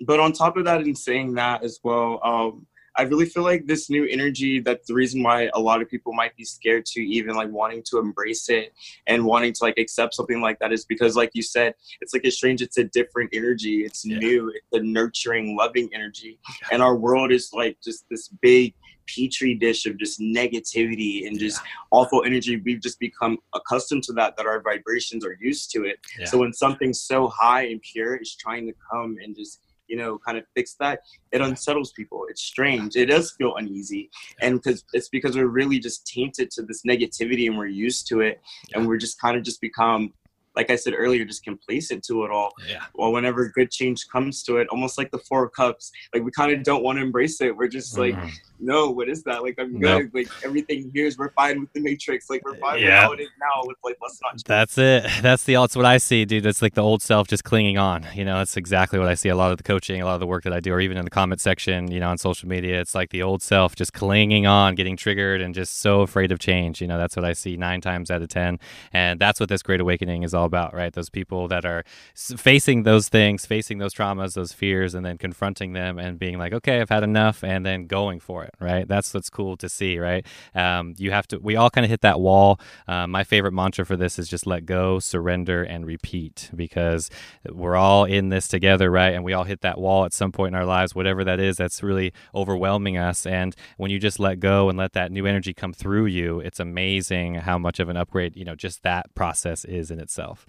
but 0.00 0.20
on 0.20 0.32
top 0.32 0.56
of 0.56 0.64
that 0.64 0.82
in 0.82 0.94
saying 0.94 1.34
that 1.34 1.62
as 1.62 1.80
well 1.82 2.20
um, 2.24 2.66
I 2.96 3.02
really 3.02 3.26
feel 3.26 3.42
like 3.42 3.66
this 3.66 3.90
new 3.90 4.06
energy 4.06 4.60
that's 4.60 4.86
the 4.86 4.94
reason 4.94 5.22
why 5.22 5.50
a 5.54 5.60
lot 5.60 5.82
of 5.82 5.90
people 5.90 6.12
might 6.12 6.36
be 6.36 6.44
scared 6.44 6.86
to 6.86 7.00
even 7.00 7.34
like 7.34 7.50
wanting 7.50 7.82
to 7.90 7.98
embrace 7.98 8.48
it 8.48 8.72
and 9.06 9.24
wanting 9.24 9.52
to 9.54 9.64
like 9.64 9.78
accept 9.78 10.14
something 10.14 10.40
like 10.40 10.58
that 10.60 10.72
is 10.72 10.84
because 10.84 11.16
like 11.16 11.30
you 11.34 11.42
said, 11.42 11.74
it's 12.00 12.14
like 12.14 12.24
a 12.24 12.30
strange, 12.30 12.62
it's 12.62 12.78
a 12.78 12.84
different 12.84 13.30
energy. 13.32 13.84
It's 13.84 14.04
yeah. 14.04 14.18
new, 14.18 14.48
it's 14.50 14.72
a 14.72 14.80
nurturing, 14.80 15.56
loving 15.56 15.90
energy. 15.92 16.38
And 16.70 16.82
our 16.82 16.94
world 16.94 17.32
is 17.32 17.50
like 17.52 17.78
just 17.82 18.04
this 18.10 18.28
big 18.40 18.74
petri 19.06 19.54
dish 19.54 19.86
of 19.86 19.98
just 19.98 20.20
negativity 20.20 21.26
and 21.26 21.38
just 21.38 21.60
yeah. 21.62 21.70
awful 21.90 22.24
energy. 22.24 22.60
We've 22.64 22.80
just 22.80 22.98
become 22.98 23.38
accustomed 23.54 24.02
to 24.04 24.12
that, 24.14 24.36
that 24.36 24.46
our 24.46 24.60
vibrations 24.60 25.24
are 25.24 25.36
used 25.40 25.70
to 25.72 25.84
it. 25.84 25.98
Yeah. 26.18 26.26
So 26.26 26.38
when 26.38 26.52
something 26.52 26.92
so 26.92 27.28
high 27.28 27.66
and 27.66 27.80
pure 27.82 28.16
is 28.16 28.34
trying 28.34 28.66
to 28.66 28.74
come 28.90 29.16
and 29.22 29.36
just 29.36 29.60
you 29.86 29.96
know, 29.96 30.18
kind 30.18 30.38
of 30.38 30.44
fix 30.54 30.74
that, 30.80 31.00
it 31.30 31.40
unsettles 31.40 31.92
people. 31.92 32.24
It's 32.28 32.42
strange. 32.42 32.96
It 32.96 33.06
does 33.06 33.32
feel 33.32 33.56
uneasy. 33.56 34.10
And 34.40 34.60
because 34.62 34.84
it's 34.92 35.08
because 35.08 35.36
we're 35.36 35.46
really 35.46 35.78
just 35.78 36.06
tainted 36.06 36.50
to 36.52 36.62
this 36.62 36.82
negativity 36.88 37.48
and 37.48 37.58
we're 37.58 37.66
used 37.66 38.06
to 38.08 38.20
it. 38.20 38.40
And 38.74 38.86
we're 38.86 38.96
just 38.96 39.20
kind 39.20 39.36
of 39.36 39.42
just 39.42 39.60
become 39.60 40.12
like 40.56 40.70
I 40.70 40.76
said 40.76 40.94
earlier, 40.96 41.24
just 41.24 41.42
complacent 41.42 42.04
to 42.04 42.24
it 42.24 42.30
all. 42.30 42.52
Yeah. 42.68 42.84
Well, 42.94 43.12
whenever 43.12 43.48
good 43.48 43.70
change 43.70 44.06
comes 44.08 44.42
to 44.44 44.58
it, 44.58 44.68
almost 44.68 44.98
like 44.98 45.10
the 45.10 45.18
four 45.18 45.48
cups, 45.48 45.90
like 46.14 46.22
we 46.22 46.30
kind 46.30 46.52
of 46.52 46.62
don't 46.62 46.84
want 46.84 46.98
to 46.98 47.02
embrace 47.02 47.40
it. 47.40 47.56
We're 47.56 47.68
just 47.68 47.98
like, 47.98 48.14
mm. 48.14 48.30
No, 48.64 48.90
what 48.90 49.08
is 49.08 49.22
that? 49.24 49.42
Like 49.42 49.56
I'm 49.58 49.78
good. 49.78 50.10
Like 50.14 50.28
everything 50.44 50.90
here 50.94 51.06
is 51.06 51.18
we're 51.18 51.30
fine 51.32 51.60
with 51.60 51.72
the 51.72 51.80
matrix. 51.80 52.30
Like 52.30 52.44
we're 52.44 52.56
fine 52.56 52.80
yeah. 52.80 52.86
with 52.86 52.92
how 52.92 53.12
it 53.12 53.20
is 53.20 53.28
now. 53.38 53.62
With 53.64 53.76
like 53.84 53.96
let's 54.00 54.20
not. 54.22 54.42
That's 54.44 54.78
it. 54.78 55.06
That's 55.22 55.44
the. 55.44 55.54
That's 55.54 55.76
what 55.76 55.84
I 55.84 55.98
see, 55.98 56.24
dude. 56.24 56.44
That's 56.44 56.62
like 56.62 56.74
the 56.74 56.82
old 56.82 57.02
self 57.02 57.28
just 57.28 57.44
clinging 57.44 57.78
on. 57.78 58.06
You 58.14 58.24
know, 58.24 58.38
that's 58.38 58.56
exactly 58.56 58.98
what 58.98 59.08
I 59.08 59.14
see. 59.14 59.28
A 59.28 59.36
lot 59.36 59.50
of 59.50 59.58
the 59.58 59.62
coaching, 59.62 60.00
a 60.00 60.04
lot 60.04 60.14
of 60.14 60.20
the 60.20 60.26
work 60.26 60.44
that 60.44 60.52
I 60.52 60.60
do, 60.60 60.72
or 60.72 60.80
even 60.80 60.96
in 60.96 61.04
the 61.04 61.10
comment 61.10 61.40
section, 61.40 61.90
you 61.90 62.00
know, 62.00 62.08
on 62.08 62.18
social 62.18 62.48
media, 62.48 62.80
it's 62.80 62.94
like 62.94 63.10
the 63.10 63.22
old 63.22 63.42
self 63.42 63.76
just 63.76 63.92
clinging 63.92 64.46
on, 64.46 64.74
getting 64.74 64.96
triggered, 64.96 65.40
and 65.40 65.54
just 65.54 65.80
so 65.80 66.00
afraid 66.00 66.32
of 66.32 66.38
change. 66.38 66.80
You 66.80 66.86
know, 66.86 66.98
that's 66.98 67.16
what 67.16 67.24
I 67.24 67.32
see 67.32 67.56
nine 67.56 67.80
times 67.80 68.10
out 68.10 68.22
of 68.22 68.28
ten, 68.28 68.58
and 68.92 69.20
that's 69.20 69.40
what 69.40 69.48
this 69.48 69.62
great 69.62 69.80
awakening 69.80 70.22
is 70.22 70.34
all 70.34 70.44
about, 70.44 70.74
right? 70.74 70.92
Those 70.92 71.10
people 71.10 71.48
that 71.48 71.64
are 71.64 71.84
facing 72.14 72.82
those 72.84 73.08
things, 73.08 73.46
facing 73.46 73.78
those 73.78 73.94
traumas, 73.94 74.34
those 74.34 74.52
fears, 74.52 74.94
and 74.94 75.04
then 75.04 75.18
confronting 75.18 75.72
them 75.72 75.98
and 75.98 76.18
being 76.18 76.38
like, 76.38 76.52
okay, 76.52 76.80
I've 76.80 76.90
had 76.90 77.02
enough, 77.02 77.44
and 77.44 77.64
then 77.64 77.86
going 77.86 78.20
for 78.20 78.44
it, 78.44 78.53
right? 78.60 78.86
That's 78.86 79.12
what's 79.14 79.30
cool 79.30 79.56
to 79.58 79.68
see, 79.68 79.98
right? 79.98 80.26
Um, 80.54 80.94
you 80.98 81.10
have 81.10 81.26
to, 81.28 81.38
we 81.38 81.56
all 81.56 81.70
kind 81.70 81.84
of 81.84 81.90
hit 81.90 82.00
that 82.02 82.20
wall. 82.20 82.60
Um, 82.88 83.10
my 83.10 83.24
favorite 83.24 83.52
mantra 83.52 83.84
for 83.84 83.96
this 83.96 84.18
is 84.18 84.28
just 84.28 84.46
let 84.46 84.66
go, 84.66 84.98
surrender, 84.98 85.62
and 85.62 85.86
repeat 85.86 86.50
because 86.54 87.10
we're 87.50 87.76
all 87.76 88.04
in 88.04 88.28
this 88.28 88.48
together, 88.48 88.90
right? 88.90 89.14
And 89.14 89.24
we 89.24 89.32
all 89.32 89.44
hit 89.44 89.60
that 89.62 89.78
wall 89.78 90.04
at 90.04 90.12
some 90.12 90.32
point 90.32 90.54
in 90.54 90.58
our 90.58 90.66
lives, 90.66 90.94
whatever 90.94 91.24
that 91.24 91.40
is, 91.40 91.56
that's 91.56 91.82
really 91.82 92.12
overwhelming 92.34 92.96
us. 92.96 93.26
And 93.26 93.54
when 93.76 93.90
you 93.90 93.98
just 93.98 94.20
let 94.20 94.40
go 94.40 94.68
and 94.68 94.78
let 94.78 94.92
that 94.92 95.12
new 95.12 95.26
energy 95.26 95.54
come 95.54 95.72
through 95.72 96.06
you, 96.06 96.40
it's 96.40 96.60
amazing 96.60 97.36
how 97.36 97.58
much 97.58 97.80
of 97.80 97.88
an 97.88 97.96
upgrade, 97.96 98.36
you 98.36 98.44
know, 98.44 98.54
just 98.54 98.82
that 98.82 99.14
process 99.14 99.64
is 99.64 99.90
in 99.90 100.00
itself. 100.00 100.46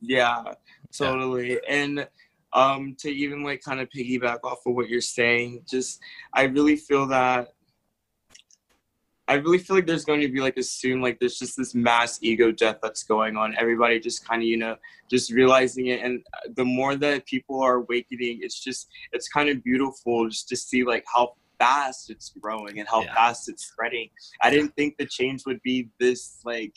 Yeah, 0.00 0.42
totally. 0.92 1.52
Yeah. 1.52 1.58
And 1.68 2.08
um, 2.54 2.96
to 3.00 3.10
even 3.10 3.42
like 3.42 3.62
kind 3.62 3.80
of 3.80 3.88
piggyback 3.90 4.38
off 4.44 4.66
of 4.66 4.74
what 4.74 4.88
you're 4.88 5.00
saying, 5.00 5.64
just 5.68 6.00
I 6.32 6.44
really 6.44 6.76
feel 6.76 7.06
that 7.08 7.48
I 9.26 9.34
really 9.34 9.58
feel 9.58 9.76
like 9.76 9.86
there's 9.86 10.04
going 10.04 10.20
to 10.20 10.28
be 10.28 10.40
like 10.40 10.58
a 10.58 10.62
soon 10.62 11.00
like 11.00 11.18
there's 11.18 11.38
just 11.38 11.56
this 11.56 11.74
mass 11.74 12.18
ego 12.22 12.52
death 12.52 12.78
that's 12.82 13.04
going 13.04 13.36
on. 13.36 13.54
Everybody 13.58 13.98
just 13.98 14.26
kind 14.26 14.42
of 14.42 14.46
you 14.46 14.58
know 14.58 14.76
just 15.10 15.32
realizing 15.32 15.86
it, 15.86 16.02
and 16.02 16.22
the 16.56 16.64
more 16.64 16.94
that 16.96 17.26
people 17.26 17.60
are 17.62 17.76
awakening, 17.76 18.40
it's 18.42 18.62
just 18.62 18.88
it's 19.12 19.28
kind 19.28 19.48
of 19.48 19.64
beautiful 19.64 20.28
just 20.28 20.48
to 20.48 20.56
see 20.56 20.84
like 20.84 21.04
how 21.12 21.34
fast 21.64 22.10
it's 22.10 22.30
growing 22.40 22.78
and 22.78 22.88
how 22.88 23.02
yeah. 23.02 23.14
fast 23.14 23.48
it's 23.48 23.66
spreading. 23.66 24.08
I 24.42 24.50
didn't 24.50 24.74
think 24.76 24.96
the 24.98 25.06
change 25.06 25.42
would 25.46 25.60
be 25.62 25.88
this 25.98 26.40
like, 26.44 26.74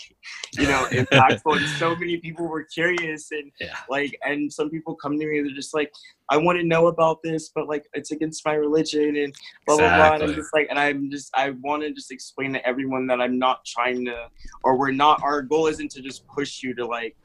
you 0.54 0.67
know, 0.67 0.88
impactful. 0.91 1.58
and 1.58 1.65
so 1.78 1.95
many 1.95 2.17
people 2.17 2.47
were 2.47 2.63
curious 2.63 3.32
and 3.32 3.52
yeah. 3.60 3.76
like, 3.89 4.17
and 4.23 4.52
some 4.52 4.69
people 4.69 4.95
come 4.95 5.19
to 5.19 5.26
me, 5.26 5.41
they're 5.41 5.56
just 5.56 5.73
like, 5.73 5.91
I 6.30 6.38
want 6.38 6.58
to 6.60 6.65
know 6.65 6.88
about 6.88 7.21
this, 7.23 7.52
but 7.54 7.67
like 7.67 7.86
it's 7.93 8.12
against 8.12 8.45
my 8.45 8.54
religion 8.54 9.17
and 9.17 9.36
blah 9.65 9.76
exactly. 9.76 9.97
blah 9.97 10.08
blah. 10.08 10.15
And 10.15 10.23
I'm 10.23 10.36
just 10.36 10.54
like, 10.54 10.67
and 10.69 10.80
I'm 10.80 11.12
just, 11.12 11.32
I 11.36 11.50
want 11.62 11.84
to 11.84 11.91
just 11.91 12.12
explain 12.12 12.54
to 12.54 12.65
everyone 12.65 13.08
that 13.08 13.19
I'm 13.19 13.38
not 13.38 13.65
trying 13.65 14.06
to, 14.06 14.28
or 14.63 14.78
we're 14.78 14.91
not. 14.91 15.21
Our 15.23 15.41
goal 15.41 15.67
isn't 15.67 15.91
to 15.91 16.02
just 16.02 16.26
push 16.28 16.63
you 16.63 16.73
to 16.76 16.86
like. 16.86 17.15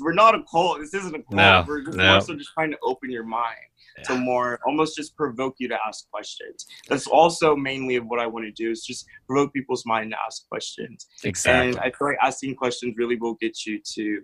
we're 0.00 0.12
not 0.12 0.34
a 0.34 0.42
cult. 0.50 0.78
This 0.80 0.94
isn't 0.94 1.14
a 1.14 1.22
cult. 1.22 1.34
No, 1.34 1.64
we're 1.66 1.82
just 1.82 1.98
no. 1.98 2.14
also 2.14 2.34
just 2.34 2.50
trying 2.54 2.70
to 2.70 2.78
open 2.82 3.10
your 3.10 3.24
mind 3.24 3.69
yeah. 3.98 4.04
to 4.04 4.16
more 4.16 4.60
almost 4.66 4.96
just 4.96 5.16
provoke 5.16 5.54
you 5.58 5.68
to 5.68 5.78
ask 5.86 6.10
questions. 6.10 6.66
That's 6.88 7.06
also 7.06 7.56
mainly 7.56 7.96
of 7.96 8.06
what 8.06 8.20
I 8.20 8.26
want 8.26 8.46
to 8.46 8.52
do 8.52 8.70
is 8.70 8.82
just 8.84 9.06
provoke 9.26 9.52
people's 9.52 9.84
mind 9.86 10.12
to 10.12 10.16
ask 10.24 10.48
questions. 10.48 11.06
Exactly. 11.24 11.70
And 11.70 11.78
I 11.78 11.90
feel 11.96 12.08
like 12.08 12.18
asking 12.22 12.56
questions 12.56 12.94
really 12.96 13.16
will 13.16 13.34
get 13.34 13.66
you 13.66 13.80
to 13.94 14.22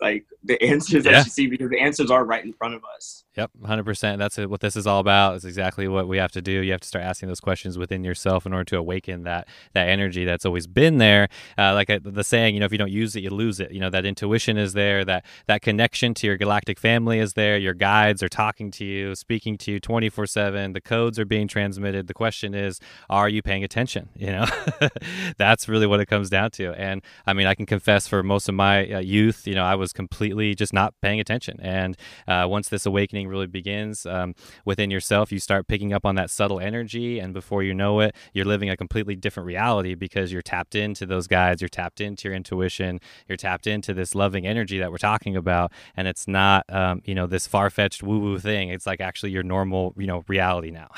like 0.00 0.24
the 0.44 0.60
answers 0.62 1.04
yeah. 1.04 1.12
that 1.12 1.24
you 1.26 1.30
see 1.30 1.46
because 1.46 1.70
the 1.70 1.80
answers 1.80 2.10
are 2.10 2.24
right 2.24 2.44
in 2.44 2.52
front 2.52 2.74
of 2.74 2.82
us. 2.96 3.24
Yep, 3.40 3.52
100%. 3.62 4.18
That's 4.18 4.36
what 4.36 4.60
this 4.60 4.76
is 4.76 4.86
all 4.86 5.00
about. 5.00 5.36
It's 5.36 5.46
exactly 5.46 5.88
what 5.88 6.06
we 6.06 6.18
have 6.18 6.30
to 6.32 6.42
do. 6.42 6.52
You 6.60 6.72
have 6.72 6.82
to 6.82 6.86
start 6.86 7.06
asking 7.06 7.28
those 7.28 7.40
questions 7.40 7.78
within 7.78 8.04
yourself 8.04 8.44
in 8.44 8.52
order 8.52 8.64
to 8.64 8.76
awaken 8.76 9.22
that 9.22 9.48
that 9.72 9.88
energy 9.88 10.26
that's 10.26 10.44
always 10.44 10.66
been 10.66 10.98
there. 10.98 11.30
Uh, 11.56 11.72
like 11.72 11.88
uh, 11.88 12.00
the 12.02 12.22
saying, 12.22 12.52
you 12.52 12.60
know, 12.60 12.66
if 12.66 12.72
you 12.72 12.76
don't 12.76 12.90
use 12.90 13.16
it, 13.16 13.22
you 13.22 13.30
lose 13.30 13.58
it. 13.58 13.72
You 13.72 13.80
know, 13.80 13.88
that 13.88 14.04
intuition 14.04 14.58
is 14.58 14.74
there, 14.74 15.06
that 15.06 15.24
that 15.46 15.62
connection 15.62 16.12
to 16.14 16.26
your 16.26 16.36
galactic 16.36 16.78
family 16.78 17.18
is 17.18 17.32
there. 17.32 17.56
Your 17.56 17.72
guides 17.72 18.22
are 18.22 18.28
talking 18.28 18.70
to 18.72 18.84
you, 18.84 19.14
speaking 19.14 19.56
to 19.56 19.72
you 19.72 19.80
24/7. 19.80 20.74
The 20.74 20.80
codes 20.82 21.18
are 21.18 21.24
being 21.24 21.48
transmitted. 21.48 22.08
The 22.08 22.14
question 22.14 22.52
is, 22.52 22.78
are 23.08 23.30
you 23.30 23.40
paying 23.40 23.64
attention? 23.64 24.10
You 24.20 24.32
know, 24.32 24.46
that's 25.38 25.66
really 25.66 25.86
what 25.86 25.98
it 25.98 26.06
comes 26.06 26.28
down 26.28 26.50
to. 26.52 26.74
And 26.74 27.00
I 27.26 27.32
mean, 27.32 27.46
I 27.46 27.54
can 27.54 27.64
confess 27.64 28.06
for 28.06 28.22
most 28.22 28.50
of 28.50 28.54
my 28.54 28.86
uh, 28.92 28.98
youth, 28.98 29.46
you 29.46 29.54
know, 29.54 29.64
I 29.64 29.76
was 29.76 29.94
completely 29.94 30.54
just 30.54 30.74
not 30.74 30.92
paying 31.00 31.20
attention. 31.20 31.58
And 31.62 31.96
uh, 32.28 32.46
once 32.46 32.68
this 32.68 32.84
awakening 32.84 33.29
really 33.30 33.46
begins 33.46 34.06
um, 34.06 34.34
within 34.64 34.90
yourself. 34.90 35.32
You 35.32 35.38
start 35.38 35.68
picking 35.68 35.92
up 35.92 36.04
on 36.04 36.14
that 36.16 36.30
subtle 36.30 36.60
energy, 36.60 37.18
and 37.18 37.32
before 37.32 37.62
you 37.62 37.74
know 37.74 38.00
it, 38.00 38.14
you're 38.34 38.44
living 38.44 38.70
a 38.70 38.76
completely 38.76 39.16
different 39.16 39.46
reality 39.46 39.94
because 39.94 40.32
you're 40.32 40.42
tapped 40.42 40.74
into 40.74 41.06
those 41.06 41.26
guides, 41.26 41.62
you're 41.62 41.68
tapped 41.68 42.00
into 42.00 42.28
your 42.28 42.34
intuition, 42.34 43.00
you're 43.28 43.36
tapped 43.36 43.66
into 43.66 43.94
this 43.94 44.14
loving 44.14 44.46
energy 44.46 44.78
that 44.78 44.90
we're 44.90 44.98
talking 44.98 45.36
about, 45.36 45.72
and 45.96 46.08
it's 46.08 46.28
not, 46.28 46.64
um, 46.68 47.02
you 47.04 47.14
know, 47.14 47.26
this 47.26 47.46
far 47.46 47.70
fetched 47.70 48.02
woo 48.02 48.18
woo 48.18 48.38
thing. 48.38 48.68
It's 48.68 48.86
like 48.86 49.00
actually 49.00 49.30
your 49.30 49.42
normal, 49.42 49.94
you 49.96 50.06
know, 50.06 50.24
reality 50.28 50.70
now, 50.70 50.88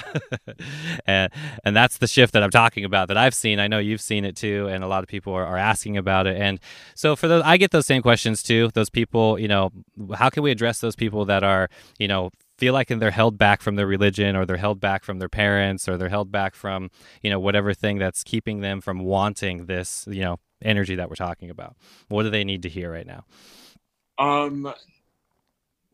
and 1.06 1.32
and 1.64 1.76
that's 1.76 1.98
the 1.98 2.06
shift 2.06 2.32
that 2.32 2.42
I'm 2.42 2.50
talking 2.50 2.84
about 2.84 3.08
that 3.08 3.16
I've 3.16 3.34
seen. 3.34 3.60
I 3.60 3.68
know 3.68 3.78
you've 3.78 4.00
seen 4.00 4.24
it 4.24 4.36
too, 4.36 4.68
and 4.68 4.84
a 4.84 4.86
lot 4.86 5.02
of 5.02 5.08
people 5.08 5.32
are, 5.32 5.46
are 5.46 5.58
asking 5.58 5.96
about 5.96 6.26
it. 6.26 6.36
And 6.36 6.60
so 6.94 7.16
for 7.16 7.28
those, 7.28 7.42
I 7.44 7.56
get 7.56 7.70
those 7.70 7.86
same 7.86 8.02
questions 8.02 8.42
too. 8.42 8.70
Those 8.74 8.90
people, 8.90 9.38
you 9.38 9.48
know, 9.48 9.72
how 10.14 10.28
can 10.30 10.42
we 10.42 10.50
address 10.50 10.80
those 10.80 10.96
people 10.96 11.24
that 11.26 11.42
are, 11.42 11.68
you 11.98 12.08
know, 12.08 12.11
feel 12.58 12.72
like 12.72 12.88
they're 12.88 13.10
held 13.10 13.38
back 13.38 13.60
from 13.60 13.74
their 13.74 13.86
religion 13.86 14.36
or 14.36 14.46
they're 14.46 14.56
held 14.56 14.80
back 14.80 15.02
from 15.02 15.18
their 15.18 15.28
parents 15.28 15.88
or 15.88 15.96
they're 15.96 16.08
held 16.08 16.30
back 16.30 16.54
from 16.54 16.90
you 17.22 17.28
know 17.28 17.40
whatever 17.40 17.74
thing 17.74 17.98
that's 17.98 18.22
keeping 18.22 18.60
them 18.60 18.80
from 18.80 19.00
wanting 19.00 19.66
this 19.66 20.06
you 20.08 20.22
know 20.22 20.38
energy 20.62 20.94
that 20.94 21.08
we're 21.08 21.16
talking 21.16 21.50
about 21.50 21.74
what 22.08 22.22
do 22.22 22.30
they 22.30 22.44
need 22.44 22.62
to 22.62 22.68
hear 22.68 22.92
right 22.92 23.06
now 23.06 23.24
um 24.18 24.72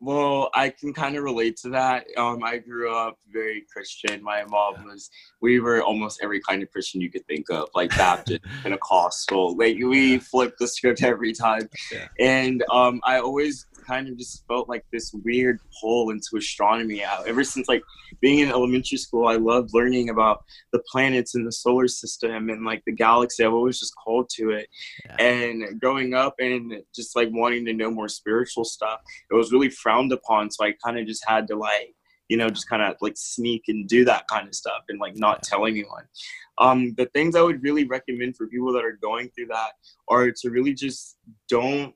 well, 0.01 0.49
I 0.53 0.69
can 0.69 0.93
kind 0.93 1.17
of 1.17 1.23
relate 1.23 1.57
to 1.57 1.69
that. 1.69 2.05
Um, 2.15 2.43
I 2.43 2.57
grew 2.57 2.95
up 2.95 3.17
very 3.31 3.65
Christian. 3.71 4.23
My 4.23 4.45
mom 4.45 4.85
was, 4.85 5.09
we 5.41 5.59
were 5.59 5.83
almost 5.83 6.21
every 6.23 6.39
kind 6.39 6.63
of 6.63 6.71
Christian 6.71 7.01
you 7.01 7.11
could 7.11 7.25
think 7.27 7.49
of, 7.49 7.67
like 7.75 7.89
Baptist, 7.89 8.41
Pentecostal. 8.63 9.57
Like 9.57 9.77
we 9.77 10.19
flipped 10.19 10.59
the 10.59 10.67
script 10.67 11.03
every 11.03 11.33
time. 11.33 11.69
Yeah. 11.91 12.07
And 12.17 12.63
um, 12.71 13.01
I 13.03 13.19
always 13.19 13.65
kind 13.89 14.07
of 14.07 14.17
just 14.17 14.45
felt 14.47 14.69
like 14.69 14.85
this 14.91 15.13
weird 15.23 15.59
pull 15.81 16.11
into 16.11 16.37
astronomy. 16.37 17.03
Out. 17.03 17.27
Ever 17.27 17.43
since 17.43 17.67
like 17.67 17.81
being 18.21 18.39
in 18.39 18.49
elementary 18.49 18.97
school, 18.97 19.27
I 19.27 19.35
loved 19.35 19.71
learning 19.73 20.09
about 20.09 20.43
the 20.71 20.81
planets 20.91 21.35
and 21.35 21.45
the 21.45 21.51
solar 21.51 21.87
system 21.87 22.49
and 22.49 22.65
like 22.65 22.83
the 22.85 22.91
galaxy. 22.91 23.43
I've 23.43 23.53
always 23.53 23.79
just 23.79 23.95
called 23.95 24.29
to 24.35 24.51
it. 24.51 24.67
Yeah. 25.05 25.15
And 25.25 25.79
growing 25.79 26.13
up 26.13 26.35
and 26.39 26.73
just 26.93 27.15
like 27.15 27.29
wanting 27.31 27.65
to 27.65 27.73
know 27.73 27.89
more 27.89 28.09
spiritual 28.09 28.65
stuff, 28.65 28.99
it 29.31 29.35
was 29.35 29.51
really 29.51 29.69
frowned 29.69 30.11
upon. 30.11 30.51
So 30.51 30.65
I 30.65 30.73
kind 30.83 30.99
of 30.99 31.07
just 31.07 31.23
had 31.27 31.47
to 31.47 31.55
like 31.55 31.95
you 32.29 32.37
know, 32.37 32.47
just 32.47 32.69
kind 32.69 32.83
of 32.83 32.95
like 33.01 33.17
sneak 33.17 33.63
and 33.67 33.87
do 33.87 34.05
that 34.05 34.27
kind 34.27 34.47
of 34.47 34.53
stuff 34.53 34.83
and 34.87 34.99
like 34.99 35.17
not 35.17 35.41
tell 35.41 35.65
anyone. 35.65 36.03
Um, 36.59 36.93
the 36.95 37.07
things 37.07 37.35
I 37.35 37.41
would 37.41 37.63
really 37.63 37.85
recommend 37.85 38.37
for 38.37 38.47
people 38.47 38.71
that 38.73 38.85
are 38.85 38.99
going 39.01 39.29
through 39.31 39.47
that 39.47 39.71
are 40.07 40.29
to 40.29 40.49
really 40.51 40.73
just 40.73 41.17
don't 41.49 41.95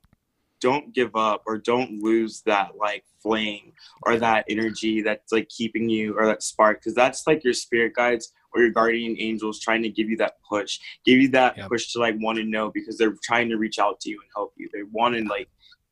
don't 0.64 0.94
give 0.94 1.14
up 1.14 1.42
or 1.46 1.58
don't 1.58 2.02
lose 2.02 2.40
that 2.46 2.70
like 2.78 3.04
flame 3.22 3.70
or 4.04 4.16
that 4.16 4.46
energy 4.48 5.02
that's 5.02 5.30
like 5.30 5.46
keeping 5.50 5.90
you 5.90 6.18
or 6.18 6.24
that 6.24 6.42
spark 6.42 6.80
because 6.80 6.94
that's 6.94 7.26
like 7.26 7.44
your 7.44 7.52
spirit 7.52 7.92
guides 7.94 8.32
or 8.54 8.62
your 8.62 8.70
guardian 8.70 9.14
angels 9.18 9.60
trying 9.60 9.82
to 9.82 9.90
give 9.90 10.08
you 10.08 10.16
that 10.16 10.36
push 10.48 10.80
give 11.04 11.18
you 11.18 11.28
that 11.28 11.54
yep. 11.58 11.68
push 11.68 11.92
to 11.92 11.98
like 11.98 12.14
want 12.18 12.38
to 12.38 12.44
know 12.44 12.70
because 12.70 12.96
they're 12.96 13.14
trying 13.22 13.46
to 13.46 13.58
reach 13.58 13.78
out 13.78 14.00
to 14.00 14.08
you 14.08 14.18
and 14.18 14.30
help 14.34 14.54
you 14.56 14.66
they 14.72 14.84
want 14.90 15.14
to 15.14 15.22
like 15.24 15.50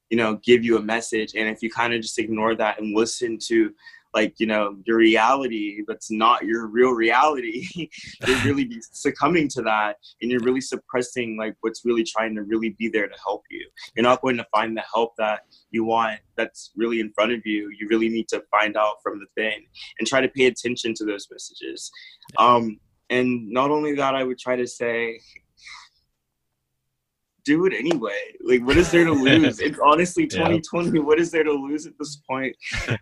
you 0.08 0.16
know 0.16 0.37
give 0.37 0.64
you 0.64 0.78
a 0.78 0.82
message 0.82 1.35
and 1.35 1.50
if 1.50 1.62
you 1.62 1.68
kind 1.68 1.92
of 1.92 2.00
just 2.00 2.18
ignore 2.18 2.54
that 2.54 2.80
and 2.80 2.96
listen 2.96 3.37
to 3.38 3.74
like 4.14 4.35
you 4.38 4.46
know 4.46 4.77
your 4.87 4.96
reality 4.96 5.83
that's 5.87 6.11
not 6.11 6.44
your 6.44 6.66
real 6.66 6.90
reality 6.90 7.66
you're 8.27 8.44
really 8.44 8.68
succumbing 8.92 9.48
to 9.48 9.62
that 9.62 9.96
and 10.20 10.31
you're 10.31 10.40
really 10.40 10.61
suppressing 10.61 11.37
like 11.38 11.55
what's 11.61 11.85
really 11.85 12.05
trying 12.05 12.35
to 12.35 12.42
really 12.42 12.70
be 12.79 12.88
there 12.88 13.09
to 13.09 13.14
help 13.22 13.42
you. 13.51 13.66
You're 13.94 14.03
not 14.03 14.22
going 14.22 14.37
to 14.37 14.46
find 14.55 14.77
the 14.77 14.85
help 14.92 15.12
that 15.18 15.40
you 15.70 15.85
want 15.85 16.20
that's 16.37 16.72
really 16.77 17.01
in 17.01 17.12
front 17.12 17.33
of 17.33 17.40
you. 17.44 17.70
You 17.79 17.88
really 17.88 18.09
need 18.09 18.29
to 18.29 18.42
find 18.51 18.77
out 18.77 18.96
from 19.03 19.18
the 19.18 19.27
thing 19.40 19.66
and 19.98 20.07
try 20.07 20.20
to 20.20 20.29
pay 20.29 20.46
attention 20.46 20.94
to 20.94 21.05
those 21.05 21.27
messages. 21.31 21.90
Um 22.38 22.79
and 23.11 23.51
not 23.51 23.70
only 23.70 23.94
that 23.94 24.14
i 24.14 24.22
would 24.22 24.38
try 24.38 24.57
to 24.57 24.66
say 24.66 25.20
do 27.44 27.66
it 27.66 27.72
anyway. 27.72 28.18
Like, 28.44 28.64
what 28.66 28.76
is 28.76 28.90
there 28.90 29.05
to 29.05 29.12
lose? 29.12 29.61
it's 29.61 29.78
honestly 29.78 30.26
2020. 30.26 30.98
What 31.00 31.18
is 31.18 31.31
there 31.31 31.44
to 31.44 31.52
lose 31.52 31.87
at 31.87 31.92
this 31.98 32.16
point? 32.28 32.55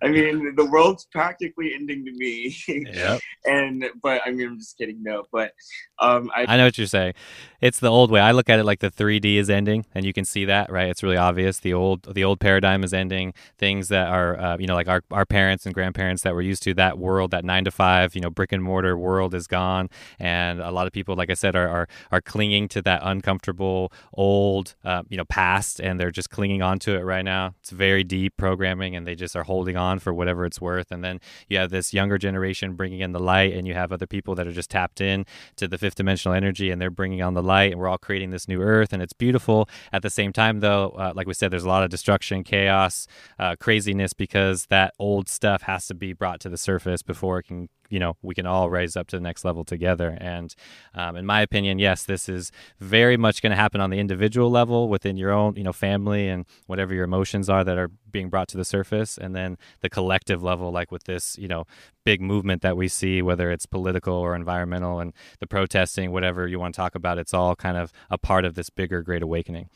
I 0.03 0.09
mean, 0.09 0.55
the 0.57 0.67
world's 0.67 1.07
practically 1.07 1.75
ending 1.75 2.05
to 2.05 2.13
me. 2.13 2.57
yeah. 2.69 3.19
And, 3.47 3.87
but 4.03 4.21
I 4.27 4.33
mean, 4.33 4.49
I'm 4.49 4.59
just 4.59 4.77
kidding. 4.77 5.03
No, 5.03 5.25
but 5.33 5.53
um, 5.99 6.31
I, 6.37 6.45
I 6.47 6.57
know 6.59 6.67
what 6.67 6.77
you're 6.77 6.87
saying. 6.87 7.15
It's 7.63 7.81
the 7.81 7.89
old 7.89 8.11
way. 8.11 8.21
I 8.21 8.33
look 8.33 8.51
at 8.51 8.59
it 8.59 8.65
like 8.65 8.81
the 8.81 8.91
3D 8.91 9.37
is 9.37 9.49
ending, 9.49 9.87
and 9.95 10.05
you 10.05 10.13
can 10.13 10.27
see 10.27 10.45
that, 10.45 10.71
right? 10.71 10.89
It's 10.89 11.03
really 11.03 11.17
obvious. 11.17 11.59
The 11.59 11.73
old, 11.73 12.15
the 12.15 12.23
old 12.23 12.39
paradigm 12.39 12.85
is 12.85 12.93
ending. 12.93 13.33
Things 13.59 13.89
that 13.89 14.09
are, 14.09 14.39
uh, 14.39 14.57
you 14.59 14.67
know, 14.67 14.75
like 14.75 14.89
our, 14.89 15.03
our 15.11 15.25
parents 15.25 15.65
and 15.65 15.75
grandparents 15.75 16.23
that 16.23 16.35
were 16.35 16.43
used 16.43 16.63
to 16.65 16.75
that 16.75 16.99
world, 16.99 17.31
that 17.31 17.45
nine 17.45 17.65
to 17.65 17.71
five, 17.71 18.15
you 18.15 18.21
know, 18.21 18.31
brick 18.31 18.53
and 18.53 18.63
mortar 18.63 18.97
world 18.97 19.35
is 19.35 19.47
gone. 19.47 19.89
And 20.19 20.61
a 20.61 20.71
lot 20.71 20.87
of 20.87 20.93
people, 20.93 21.17
like 21.17 21.31
I 21.31 21.35
said, 21.35 21.57
are, 21.57 21.69
are, 21.69 21.89
are 22.13 22.21
clinging 22.21 22.69
to 22.69 22.83
that 22.83 23.01
uncomfortable 23.03 23.91
old 24.13 24.30
old, 24.31 24.75
uh, 24.85 25.03
you 25.09 25.17
know, 25.17 25.25
past, 25.25 25.81
and 25.81 25.99
they're 25.99 26.11
just 26.11 26.31
clinging 26.31 26.63
on 26.63 26.79
to 26.81 26.95
it 26.95 27.01
right 27.01 27.25
now. 27.25 27.55
It's 27.61 27.71
very 27.71 28.05
deep 28.05 28.37
programming, 28.37 28.95
and 28.95 29.07
they 29.07 29.15
just 29.15 29.35
are 29.35 29.43
holding 29.43 29.77
on 29.77 29.99
for 29.99 30.13
whatever 30.15 30.45
it's 30.45 30.61
worth. 30.61 30.91
And 30.91 31.03
then 31.03 31.21
you 31.49 31.59
have 31.59 31.71
this 31.71 31.93
younger 31.93 32.19
generation 32.19 32.75
bringing 32.75 33.01
in 33.01 33.13
the 33.13 33.19
light, 33.19 33.53
and 33.55 33.67
you 33.67 33.75
have 33.75 33.93
other 33.93 34.07
people 34.07 34.35
that 34.37 34.47
are 34.47 34.53
just 34.53 34.71
tapped 34.71 35.01
in 35.01 35.27
to 35.57 35.67
the 35.69 35.79
fifth 35.79 35.97
dimensional 35.97 36.35
energy, 36.35 36.71
and 36.71 36.81
they're 36.81 36.91
bringing 36.91 37.23
on 37.23 37.35
the 37.35 37.43
light, 37.43 37.73
and 37.73 37.81
we're 37.81 37.89
all 37.89 37.99
creating 37.99 38.31
this 38.31 38.49
new 38.49 38.61
earth, 38.61 38.93
and 38.93 39.03
it's 39.03 39.13
beautiful. 39.13 39.69
At 39.93 40.03
the 40.03 40.11
same 40.11 40.33
time, 40.33 40.61
though, 40.61 40.91
uh, 40.91 41.13
like 41.15 41.27
we 41.27 41.35
said, 41.35 41.51
there's 41.51 41.65
a 41.65 41.69
lot 41.69 41.83
of 41.83 41.91
destruction, 41.91 42.45
chaos, 42.45 43.07
uh, 43.39 43.57
craziness, 43.57 44.13
because 44.13 44.67
that 44.67 44.95
old 44.99 45.29
stuff 45.29 45.63
has 45.63 45.87
to 45.89 45.95
be 45.95 46.13
brought 46.13 46.41
to 46.41 46.49
the 46.49 46.59
surface 46.59 47.03
before 47.03 47.39
it 47.41 47.45
can 47.45 47.69
you 47.91 47.99
know 47.99 48.17
we 48.23 48.35
can 48.35 48.47
all 48.47 48.71
rise 48.71 48.97
up 48.97 49.07
to 49.09 49.17
the 49.17 49.21
next 49.21 49.45
level 49.45 49.65
together. 49.65 50.17
And 50.21 50.55
um, 50.95 51.17
in 51.17 51.27
my 51.27 51.41
opinion 51.43 51.79
yes 51.79 52.05
this 52.05 52.29
is 52.29 52.51
very 52.79 53.17
much 53.17 53.43
going 53.43 53.51
to 53.51 53.57
happen 53.57 53.81
on 53.81 53.91
the 53.91 53.99
individual 53.99 54.51
level 54.51 54.89
within 54.89 55.17
your 55.17 55.31
own 55.31 55.57
you 55.57 55.65
know 55.65 55.73
family 55.73 56.29
and 56.29 56.47
whatever 56.67 56.95
your 56.95 57.05
emotions 57.05 57.49
are 57.49 57.65
that 57.65 57.79
are 57.79 57.91
being 58.11 58.29
brought 58.29 58.49
to 58.49 58.57
the 58.57 58.65
surface. 58.65 59.19
And 59.19 59.35
then 59.35 59.59
the 59.81 59.91
collective 59.91 60.43
level 60.43 60.71
like 60.71 60.91
with 60.91 61.05
this 61.05 61.37
you 61.39 61.49
know 61.49 61.65
big 62.05 62.21
movement 62.21 62.63
that 62.63 62.77
we 62.77 62.89
see 62.89 63.23
whether 63.23 63.51
it's 63.51 63.67
political 63.67 64.15
or 64.15 64.35
environmental 64.35 65.01
and 65.01 65.13
the 65.41 65.47
protesting 65.47 66.13
whatever 66.13 66.49
you 66.49 66.59
want 66.59 66.75
to 66.75 66.79
talk 66.79 66.95
about 66.95 67.19
it's 67.19 67.35
all 67.35 67.55
kind 67.55 67.77
of 67.77 67.93
a 68.11 68.17
part 68.19 68.45
of 68.45 68.55
this 68.55 68.71
bigger 68.71 69.03
great 69.03 69.23
awakening. 69.23 69.69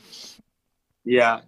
Yeah. 1.04 1.40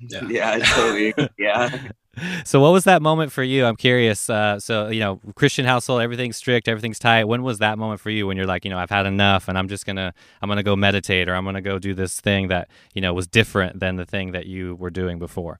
Yeah, 0.00 0.26
yeah 0.28 0.58
totally 0.58 1.14
yeah 1.38 1.88
so 2.44 2.60
what 2.60 2.72
was 2.72 2.84
that 2.84 3.00
moment 3.00 3.32
for 3.32 3.42
you 3.42 3.64
i'm 3.64 3.76
curious 3.76 4.28
uh, 4.28 4.58
so 4.60 4.88
you 4.88 5.00
know 5.00 5.20
christian 5.34 5.64
household 5.64 6.02
everything's 6.02 6.36
strict 6.36 6.68
everything's 6.68 6.98
tight 6.98 7.24
when 7.24 7.42
was 7.42 7.58
that 7.58 7.78
moment 7.78 8.00
for 8.00 8.10
you 8.10 8.26
when 8.26 8.36
you're 8.36 8.46
like 8.46 8.64
you 8.64 8.70
know 8.70 8.78
i've 8.78 8.90
had 8.90 9.06
enough 9.06 9.48
and 9.48 9.56
i'm 9.56 9.68
just 9.68 9.86
gonna 9.86 10.12
i'm 10.42 10.48
gonna 10.48 10.62
go 10.62 10.76
meditate 10.76 11.28
or 11.28 11.34
i'm 11.34 11.44
gonna 11.44 11.62
go 11.62 11.78
do 11.78 11.94
this 11.94 12.20
thing 12.20 12.48
that 12.48 12.68
you 12.94 13.00
know 13.00 13.14
was 13.14 13.26
different 13.26 13.80
than 13.80 13.96
the 13.96 14.04
thing 14.04 14.32
that 14.32 14.46
you 14.46 14.74
were 14.76 14.90
doing 14.90 15.18
before 15.18 15.58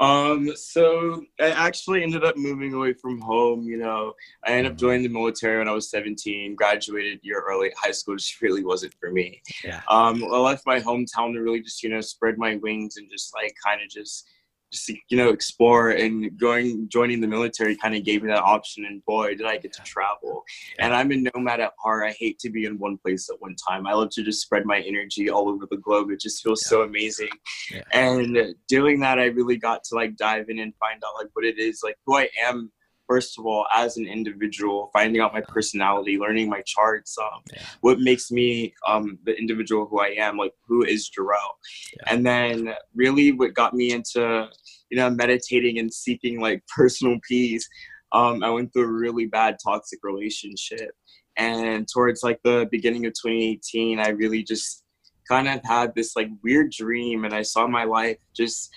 um, 0.00 0.50
so 0.56 1.22
I 1.38 1.50
actually 1.50 2.02
ended 2.02 2.24
up 2.24 2.36
moving 2.38 2.72
away 2.72 2.94
from 2.94 3.20
home. 3.20 3.64
You 3.64 3.76
know, 3.76 4.14
I 4.46 4.52
ended 4.52 4.66
up 4.66 4.72
mm-hmm. 4.72 4.86
joining 4.86 5.02
the 5.02 5.08
military 5.10 5.58
when 5.58 5.68
I 5.68 5.72
was 5.72 5.90
17, 5.90 6.54
graduated 6.54 7.20
year 7.22 7.44
early. 7.46 7.70
High 7.76 7.90
school 7.90 8.16
just 8.16 8.40
really 8.42 8.64
wasn't 8.64 8.94
for 8.98 9.12
me. 9.12 9.42
Yeah. 9.62 9.82
Um, 9.88 10.24
I 10.24 10.38
left 10.38 10.66
my 10.66 10.80
hometown 10.80 11.34
to 11.34 11.40
really 11.40 11.60
just, 11.60 11.82
you 11.82 11.90
know, 11.90 12.00
spread 12.00 12.38
my 12.38 12.56
wings 12.56 12.96
and 12.96 13.10
just 13.10 13.34
like 13.34 13.54
kind 13.62 13.82
of 13.82 13.90
just 13.90 14.26
just 14.70 14.88
you 15.08 15.16
know 15.16 15.30
explore 15.30 15.90
and 15.90 16.38
going 16.38 16.88
joining 16.88 17.20
the 17.20 17.26
military 17.26 17.76
kind 17.76 17.94
of 17.94 18.04
gave 18.04 18.22
me 18.22 18.28
that 18.28 18.42
option 18.42 18.84
and 18.84 19.04
boy 19.04 19.34
did 19.34 19.46
i 19.46 19.56
get 19.56 19.72
to 19.72 19.82
travel. 19.82 20.44
And 20.78 20.94
i'm 20.94 21.10
a 21.12 21.16
nomad 21.16 21.60
at 21.60 21.72
heart. 21.82 22.06
I 22.06 22.12
hate 22.12 22.38
to 22.40 22.50
be 22.50 22.64
in 22.64 22.78
one 22.78 22.98
place 22.98 23.28
at 23.30 23.40
one 23.40 23.56
time. 23.56 23.86
I 23.86 23.92
love 23.92 24.10
to 24.10 24.22
just 24.22 24.42
spread 24.42 24.64
my 24.64 24.80
energy 24.80 25.30
all 25.30 25.48
over 25.48 25.66
the 25.70 25.76
globe. 25.76 26.10
It 26.10 26.20
just 26.20 26.42
feels 26.42 26.62
yeah. 26.64 26.70
so 26.70 26.82
amazing. 26.82 27.30
Yeah. 27.72 27.82
and 27.92 28.54
doing 28.68 29.00
that 29.00 29.18
i 29.18 29.26
really 29.26 29.56
got 29.56 29.84
to 29.84 29.94
like 29.94 30.16
dive 30.16 30.46
in 30.48 30.58
and 30.58 30.74
find 30.76 31.02
out 31.04 31.14
like 31.18 31.28
what 31.34 31.44
it 31.44 31.58
is. 31.58 31.82
Like 31.82 31.96
who 32.06 32.16
i 32.16 32.28
am 32.42 32.70
first 33.10 33.40
of 33.40 33.44
all 33.44 33.66
as 33.74 33.96
an 33.96 34.06
individual 34.06 34.88
finding 34.92 35.20
out 35.20 35.32
my 35.32 35.40
personality 35.40 36.16
learning 36.16 36.48
my 36.48 36.62
charts 36.62 37.18
um, 37.18 37.40
yeah. 37.52 37.60
what 37.80 37.98
makes 37.98 38.30
me 38.30 38.72
um, 38.86 39.18
the 39.24 39.36
individual 39.36 39.84
who 39.86 39.98
i 39.98 40.14
am 40.16 40.36
like 40.36 40.52
who 40.68 40.84
is 40.84 41.10
Jerell 41.10 41.50
yeah. 41.96 42.14
and 42.14 42.24
then 42.24 42.72
really 42.94 43.32
what 43.32 43.52
got 43.52 43.74
me 43.74 43.90
into 43.90 44.46
you 44.90 44.96
know 44.96 45.10
meditating 45.10 45.80
and 45.80 45.92
seeking 45.92 46.40
like 46.40 46.62
personal 46.76 47.18
peace 47.26 47.68
um, 48.12 48.44
i 48.44 48.50
went 48.50 48.72
through 48.72 48.84
a 48.84 48.92
really 48.92 49.26
bad 49.26 49.56
toxic 49.62 49.98
relationship 50.04 50.92
and 51.36 51.88
towards 51.92 52.22
like 52.22 52.38
the 52.44 52.68
beginning 52.70 53.06
of 53.06 53.12
2018 53.14 53.98
i 53.98 54.10
really 54.10 54.44
just 54.44 54.84
kind 55.28 55.48
of 55.48 55.60
had 55.64 55.92
this 55.96 56.14
like 56.14 56.28
weird 56.44 56.70
dream 56.70 57.24
and 57.24 57.34
i 57.34 57.42
saw 57.42 57.66
my 57.66 57.82
life 57.82 58.18
just 58.36 58.70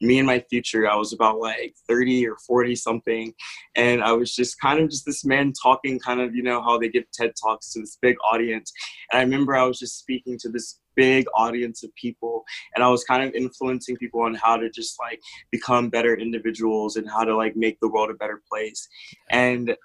me 0.00 0.18
and 0.18 0.26
my 0.26 0.44
future. 0.50 0.88
I 0.88 0.96
was 0.96 1.12
about 1.12 1.38
like 1.38 1.74
30 1.88 2.26
or 2.28 2.36
40 2.46 2.76
something. 2.76 3.32
And 3.76 4.02
I 4.02 4.12
was 4.12 4.34
just 4.34 4.60
kind 4.60 4.80
of 4.80 4.90
just 4.90 5.06
this 5.06 5.24
man 5.24 5.52
talking, 5.60 5.98
kind 5.98 6.20
of, 6.20 6.34
you 6.34 6.42
know, 6.42 6.62
how 6.62 6.78
they 6.78 6.88
give 6.88 7.04
TED 7.12 7.32
Talks 7.42 7.72
to 7.72 7.80
this 7.80 7.98
big 8.00 8.16
audience. 8.24 8.72
And 9.10 9.20
I 9.20 9.22
remember 9.22 9.56
I 9.56 9.64
was 9.64 9.78
just 9.78 9.98
speaking 9.98 10.38
to 10.40 10.48
this 10.48 10.80
big 10.96 11.26
audience 11.34 11.82
of 11.84 11.94
people 11.94 12.42
and 12.74 12.82
i 12.82 12.88
was 12.88 13.04
kind 13.04 13.22
of 13.22 13.34
influencing 13.34 13.94
people 13.96 14.22
on 14.22 14.34
how 14.34 14.56
to 14.56 14.70
just 14.70 14.98
like 14.98 15.20
become 15.50 15.90
better 15.90 16.16
individuals 16.16 16.96
and 16.96 17.06
how 17.06 17.22
to 17.22 17.36
like 17.36 17.54
make 17.54 17.78
the 17.80 17.88
world 17.88 18.10
a 18.10 18.14
better 18.14 18.42
place 18.50 18.88
and 19.30 19.76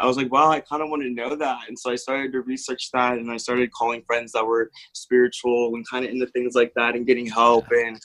I 0.00 0.06
was 0.06 0.16
like, 0.16 0.32
wow, 0.32 0.50
I 0.50 0.60
kind 0.60 0.82
of 0.82 0.88
want 0.88 1.02
to 1.02 1.10
know 1.10 1.36
that. 1.36 1.68
And 1.68 1.78
so 1.78 1.90
I 1.90 1.96
started 1.96 2.32
to 2.32 2.40
research 2.40 2.90
that 2.94 3.18
and 3.18 3.30
I 3.30 3.36
started 3.36 3.70
calling 3.70 4.02
friends 4.06 4.32
that 4.32 4.46
were 4.46 4.70
spiritual 4.94 5.74
and 5.74 5.86
kind 5.86 6.06
of 6.06 6.10
into 6.10 6.26
things 6.28 6.54
like 6.54 6.72
that 6.74 6.94
and 6.94 7.06
getting 7.06 7.26
help. 7.26 7.66
And 7.70 8.00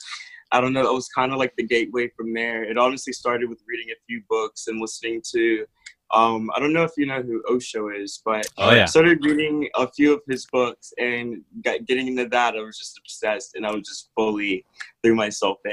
I 0.52 0.60
don't 0.60 0.72
know, 0.72 0.86
it 0.86 0.92
was 0.92 1.08
kind 1.08 1.32
of 1.32 1.38
like 1.38 1.54
the 1.56 1.66
gateway 1.66 2.08
from 2.16 2.32
there. 2.32 2.64
It 2.64 2.78
honestly 2.78 3.12
started 3.12 3.48
with 3.48 3.60
reading 3.66 3.90
a 3.90 3.98
few 4.06 4.22
books 4.28 4.68
and 4.68 4.80
listening 4.80 5.22
to 5.32 5.66
um, 6.14 6.50
I 6.54 6.60
don't 6.60 6.72
know 6.72 6.84
if 6.84 6.92
you 6.96 7.06
know 7.06 7.20
who 7.20 7.42
Osho 7.50 7.88
is, 7.88 8.20
but 8.24 8.46
oh, 8.58 8.72
yeah. 8.72 8.82
I 8.82 8.86
started 8.86 9.24
reading 9.24 9.68
a 9.74 9.90
few 9.90 10.14
of 10.14 10.20
his 10.28 10.46
books 10.46 10.92
and 10.98 11.42
got, 11.64 11.84
getting 11.84 12.06
into 12.06 12.28
that. 12.28 12.54
I 12.54 12.60
was 12.60 12.78
just 12.78 12.98
obsessed 12.98 13.56
and 13.56 13.66
I 13.66 13.72
was 13.72 13.86
just 13.86 14.10
fully 14.14 14.64
threw 15.02 15.16
myself 15.16 15.58
in. 15.64 15.72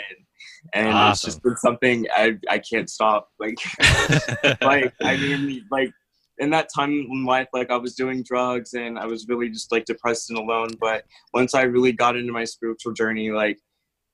And 0.73 0.89
awesome. 0.89 1.11
it's 1.11 1.21
just 1.21 1.43
been 1.43 1.57
something 1.57 2.07
I, 2.15 2.37
I 2.49 2.57
can't 2.57 2.89
stop. 2.89 3.29
Like, 3.39 3.57
like, 4.61 4.93
I 5.03 5.17
mean, 5.17 5.65
like 5.69 5.91
in 6.39 6.49
that 6.49 6.69
time 6.75 6.91
in 6.91 7.25
life, 7.25 7.47
like 7.53 7.69
I 7.69 7.77
was 7.77 7.93
doing 7.93 8.23
drugs 8.23 8.73
and 8.73 8.97
I 8.97 9.05
was 9.05 9.27
really 9.27 9.49
just 9.49 9.71
like 9.71 9.85
depressed 9.85 10.31
and 10.31 10.39
alone. 10.39 10.69
But 10.79 11.03
once 11.33 11.53
I 11.53 11.61
really 11.63 11.91
got 11.91 12.17
into 12.17 12.33
my 12.33 12.43
spiritual 12.43 12.93
journey, 12.93 13.31
like 13.31 13.59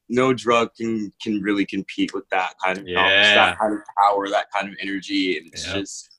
no 0.10 0.34
drug 0.34 0.74
can 0.76 1.13
can 1.22 1.41
really 1.41 1.65
compete 1.65 2.13
with 2.13 2.28
that 2.30 2.54
kind 2.63 2.78
of 2.78 2.88
yeah. 2.88 3.36
that 3.36 3.60
kind 3.60 3.74
of 3.74 3.80
power, 3.98 4.28
that 4.30 4.52
kind 4.52 4.67
of 4.67 4.76
energy, 4.82 5.38
and 5.38 5.48
it's 5.48 5.67
yeah. 5.67 5.74
just 5.74 6.19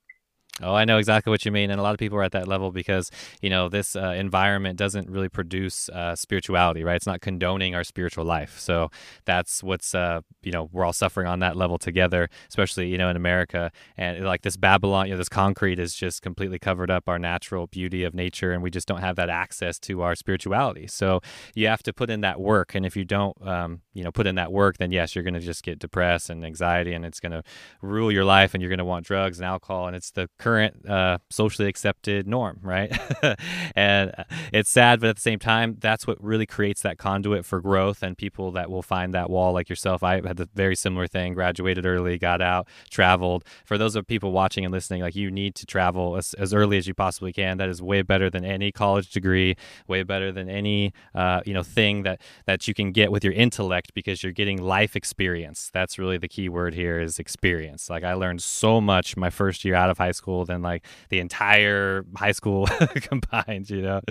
Oh, 0.62 0.74
I 0.74 0.84
know 0.84 0.98
exactly 0.98 1.30
what 1.30 1.44
you 1.44 1.52
mean, 1.52 1.70
and 1.70 1.80
a 1.80 1.82
lot 1.82 1.94
of 1.94 1.98
people 1.98 2.18
are 2.18 2.22
at 2.22 2.32
that 2.32 2.46
level 2.46 2.70
because 2.70 3.10
you 3.40 3.48
know 3.48 3.68
this 3.68 3.96
uh, 3.96 4.14
environment 4.16 4.78
doesn't 4.78 5.08
really 5.08 5.28
produce 5.28 5.88
uh, 5.88 6.14
spirituality, 6.14 6.84
right? 6.84 6.96
It's 6.96 7.06
not 7.06 7.20
condoning 7.22 7.74
our 7.74 7.84
spiritual 7.84 8.24
life, 8.24 8.58
so 8.58 8.90
that's 9.24 9.62
what's 9.62 9.94
uh, 9.94 10.20
you 10.42 10.52
know 10.52 10.68
we're 10.70 10.84
all 10.84 10.92
suffering 10.92 11.26
on 11.26 11.38
that 11.38 11.56
level 11.56 11.78
together, 11.78 12.28
especially 12.48 12.88
you 12.88 12.98
know 12.98 13.08
in 13.08 13.16
America, 13.16 13.72
and 13.96 14.22
like 14.24 14.42
this 14.42 14.56
Babylon, 14.58 15.06
you 15.06 15.14
know, 15.14 15.18
this 15.18 15.30
concrete 15.30 15.78
is 15.78 15.94
just 15.94 16.20
completely 16.20 16.58
covered 16.58 16.90
up 16.90 17.08
our 17.08 17.18
natural 17.18 17.66
beauty 17.66 18.04
of 18.04 18.14
nature, 18.14 18.52
and 18.52 18.62
we 18.62 18.70
just 18.70 18.86
don't 18.86 19.00
have 19.00 19.16
that 19.16 19.30
access 19.30 19.78
to 19.80 20.02
our 20.02 20.14
spirituality. 20.14 20.86
So 20.86 21.20
you 21.54 21.68
have 21.68 21.82
to 21.84 21.92
put 21.94 22.10
in 22.10 22.20
that 22.20 22.38
work, 22.38 22.74
and 22.74 22.84
if 22.84 22.96
you 22.96 23.06
don't, 23.06 23.34
um, 23.46 23.80
you 23.94 24.04
know, 24.04 24.12
put 24.12 24.26
in 24.26 24.34
that 24.34 24.52
work, 24.52 24.76
then 24.76 24.92
yes, 24.92 25.14
you're 25.14 25.24
going 25.24 25.34
to 25.34 25.40
just 25.40 25.62
get 25.62 25.78
depressed 25.78 26.28
and 26.28 26.44
anxiety, 26.44 26.92
and 26.92 27.06
it's 27.06 27.20
going 27.20 27.32
to 27.32 27.42
rule 27.80 28.12
your 28.12 28.24
life, 28.26 28.52
and 28.52 28.62
you're 28.62 28.68
going 28.68 28.78
to 28.78 28.84
want 28.84 29.06
drugs 29.06 29.38
and 29.38 29.46
alcohol, 29.46 29.86
and 29.86 29.96
it's 29.96 30.10
the 30.10 30.28
current 30.38 30.49
uh, 30.58 31.18
socially 31.30 31.68
accepted 31.68 32.26
norm, 32.26 32.58
right? 32.62 32.96
and 33.74 34.12
uh, 34.16 34.24
it's 34.52 34.70
sad, 34.70 35.00
but 35.00 35.10
at 35.10 35.16
the 35.16 35.22
same 35.22 35.38
time, 35.38 35.76
that's 35.80 36.06
what 36.06 36.22
really 36.22 36.46
creates 36.46 36.82
that 36.82 36.98
conduit 36.98 37.44
for 37.44 37.60
growth 37.60 38.02
and 38.02 38.16
people 38.16 38.52
that 38.52 38.70
will 38.70 38.82
find 38.82 39.14
that 39.14 39.30
wall, 39.30 39.52
like 39.52 39.68
yourself. 39.68 40.02
I 40.02 40.26
had 40.26 40.36
the 40.36 40.48
very 40.54 40.76
similar 40.76 41.06
thing, 41.06 41.34
graduated 41.34 41.86
early, 41.86 42.18
got 42.18 42.40
out, 42.40 42.68
traveled. 42.90 43.44
For 43.64 43.78
those 43.78 43.96
of 43.96 44.06
people 44.06 44.32
watching 44.32 44.64
and 44.64 44.72
listening, 44.72 45.02
like 45.02 45.16
you 45.16 45.30
need 45.30 45.54
to 45.56 45.66
travel 45.66 46.16
as, 46.16 46.34
as 46.34 46.52
early 46.54 46.78
as 46.78 46.86
you 46.86 46.94
possibly 46.94 47.32
can. 47.32 47.58
That 47.58 47.68
is 47.68 47.82
way 47.82 48.02
better 48.02 48.30
than 48.30 48.44
any 48.44 48.72
college 48.72 49.10
degree, 49.10 49.56
way 49.86 50.02
better 50.02 50.32
than 50.32 50.48
any 50.48 50.92
uh, 51.14 51.40
you 51.44 51.54
know 51.54 51.62
thing 51.62 52.02
that 52.02 52.20
that 52.46 52.66
you 52.68 52.74
can 52.74 52.92
get 52.92 53.12
with 53.12 53.24
your 53.24 53.32
intellect 53.32 53.92
because 53.94 54.22
you're 54.22 54.32
getting 54.32 54.60
life 54.60 54.96
experience. 54.96 55.70
That's 55.72 55.98
really 55.98 56.18
the 56.18 56.28
key 56.28 56.48
word 56.48 56.74
here 56.74 57.00
is 57.00 57.18
experience. 57.18 57.90
Like 57.90 58.04
I 58.04 58.14
learned 58.14 58.42
so 58.42 58.80
much 58.80 59.16
my 59.16 59.30
first 59.30 59.64
year 59.64 59.74
out 59.74 59.90
of 59.90 59.98
high 59.98 60.12
school 60.12 60.39
than 60.44 60.62
like 60.62 60.84
the 61.08 61.18
entire 61.18 62.04
high 62.16 62.32
school 62.32 62.66
combined, 62.94 63.68
you 63.70 63.82
know. 63.82 64.00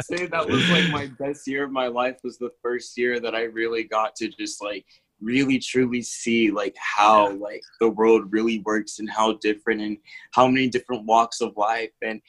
Say 0.00 0.26
that 0.26 0.48
was 0.48 0.68
like 0.70 0.90
my 0.90 1.06
best 1.18 1.46
year 1.46 1.64
of 1.64 1.72
my 1.72 1.86
life 1.86 2.18
was 2.22 2.38
the 2.38 2.50
first 2.62 2.96
year 2.96 3.20
that 3.20 3.34
I 3.34 3.44
really 3.44 3.84
got 3.84 4.14
to 4.16 4.28
just 4.28 4.62
like 4.62 4.84
really 5.20 5.58
truly 5.58 6.00
see 6.00 6.50
like 6.50 6.74
how 6.78 7.30
like 7.32 7.62
the 7.78 7.88
world 7.88 8.32
really 8.32 8.60
works 8.60 8.98
and 8.98 9.10
how 9.10 9.34
different 9.34 9.80
and 9.80 9.98
how 10.32 10.46
many 10.46 10.68
different 10.68 11.04
walks 11.04 11.40
of 11.40 11.56
life. 11.56 11.90
And 12.02 12.20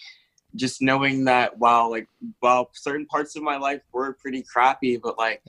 just 0.56 0.82
knowing 0.82 1.24
that 1.26 1.58
while 1.58 1.90
like 1.90 2.08
while 2.40 2.70
certain 2.74 3.06
parts 3.06 3.36
of 3.36 3.44
my 3.44 3.58
life 3.58 3.82
were 3.94 4.14
pretty 4.14 4.44
crappy 4.44 4.98
but 4.98 5.18
like 5.18 5.42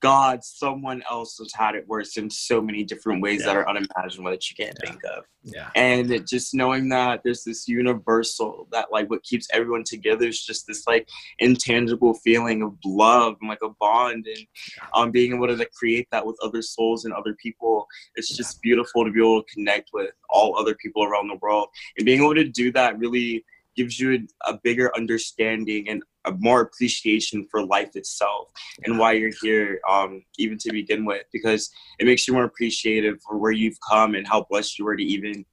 God, 0.00 0.42
someone 0.42 1.02
else 1.10 1.36
has 1.38 1.52
had 1.54 1.74
it 1.74 1.86
worse 1.86 2.16
in 2.16 2.30
so 2.30 2.62
many 2.62 2.84
different 2.84 3.20
ways 3.20 3.40
yeah. 3.40 3.46
that 3.46 3.56
are 3.56 3.68
unimaginable 3.68 4.30
that 4.30 4.48
you 4.50 4.56
can't 4.56 4.76
yeah. 4.82 4.90
think 4.90 5.04
of. 5.04 5.24
Yeah. 5.42 5.70
And 5.74 6.10
it, 6.10 6.26
just 6.26 6.54
knowing 6.54 6.88
that 6.88 7.20
there's 7.22 7.44
this 7.44 7.68
universal 7.68 8.66
that 8.72 8.86
like 8.90 9.10
what 9.10 9.22
keeps 9.22 9.46
everyone 9.52 9.84
together 9.84 10.26
is 10.26 10.42
just 10.42 10.66
this 10.66 10.86
like 10.86 11.06
intangible 11.38 12.14
feeling 12.14 12.62
of 12.62 12.74
love 12.84 13.36
and 13.40 13.48
like 13.48 13.62
a 13.62 13.70
bond 13.78 14.26
and 14.26 14.46
um 14.94 15.10
being 15.10 15.34
able 15.34 15.48
to 15.48 15.68
create 15.78 16.08
that 16.10 16.24
with 16.24 16.36
other 16.42 16.62
souls 16.62 17.04
and 17.04 17.12
other 17.12 17.34
people. 17.34 17.86
It's 18.14 18.34
just 18.34 18.60
beautiful 18.62 19.04
to 19.04 19.10
be 19.10 19.20
able 19.20 19.42
to 19.42 19.54
connect 19.54 19.90
with 19.92 20.10
all 20.30 20.58
other 20.58 20.74
people 20.74 21.04
around 21.04 21.28
the 21.28 21.38
world. 21.42 21.68
And 21.98 22.06
being 22.06 22.22
able 22.22 22.34
to 22.34 22.44
do 22.44 22.72
that 22.72 22.98
really 22.98 23.44
gives 23.76 23.98
you 23.98 24.26
a, 24.44 24.50
a 24.50 24.60
bigger 24.62 24.94
understanding 24.96 25.88
and 25.88 26.02
a 26.26 26.32
more 26.38 26.60
appreciation 26.60 27.46
for 27.50 27.64
life 27.64 27.96
itself 27.96 28.48
and 28.84 28.98
why 28.98 29.12
you're 29.12 29.32
here 29.40 29.80
um, 29.88 30.22
even 30.38 30.58
to 30.58 30.70
begin 30.70 31.04
with 31.04 31.22
because 31.32 31.70
it 31.98 32.06
makes 32.06 32.28
you 32.28 32.34
more 32.34 32.44
appreciative 32.44 33.18
for 33.26 33.38
where 33.38 33.52
you've 33.52 33.78
come 33.88 34.14
and 34.14 34.26
how 34.26 34.44
blessed 34.50 34.78
you 34.78 34.84
were 34.84 34.96
to 34.96 35.02
even 35.02 35.44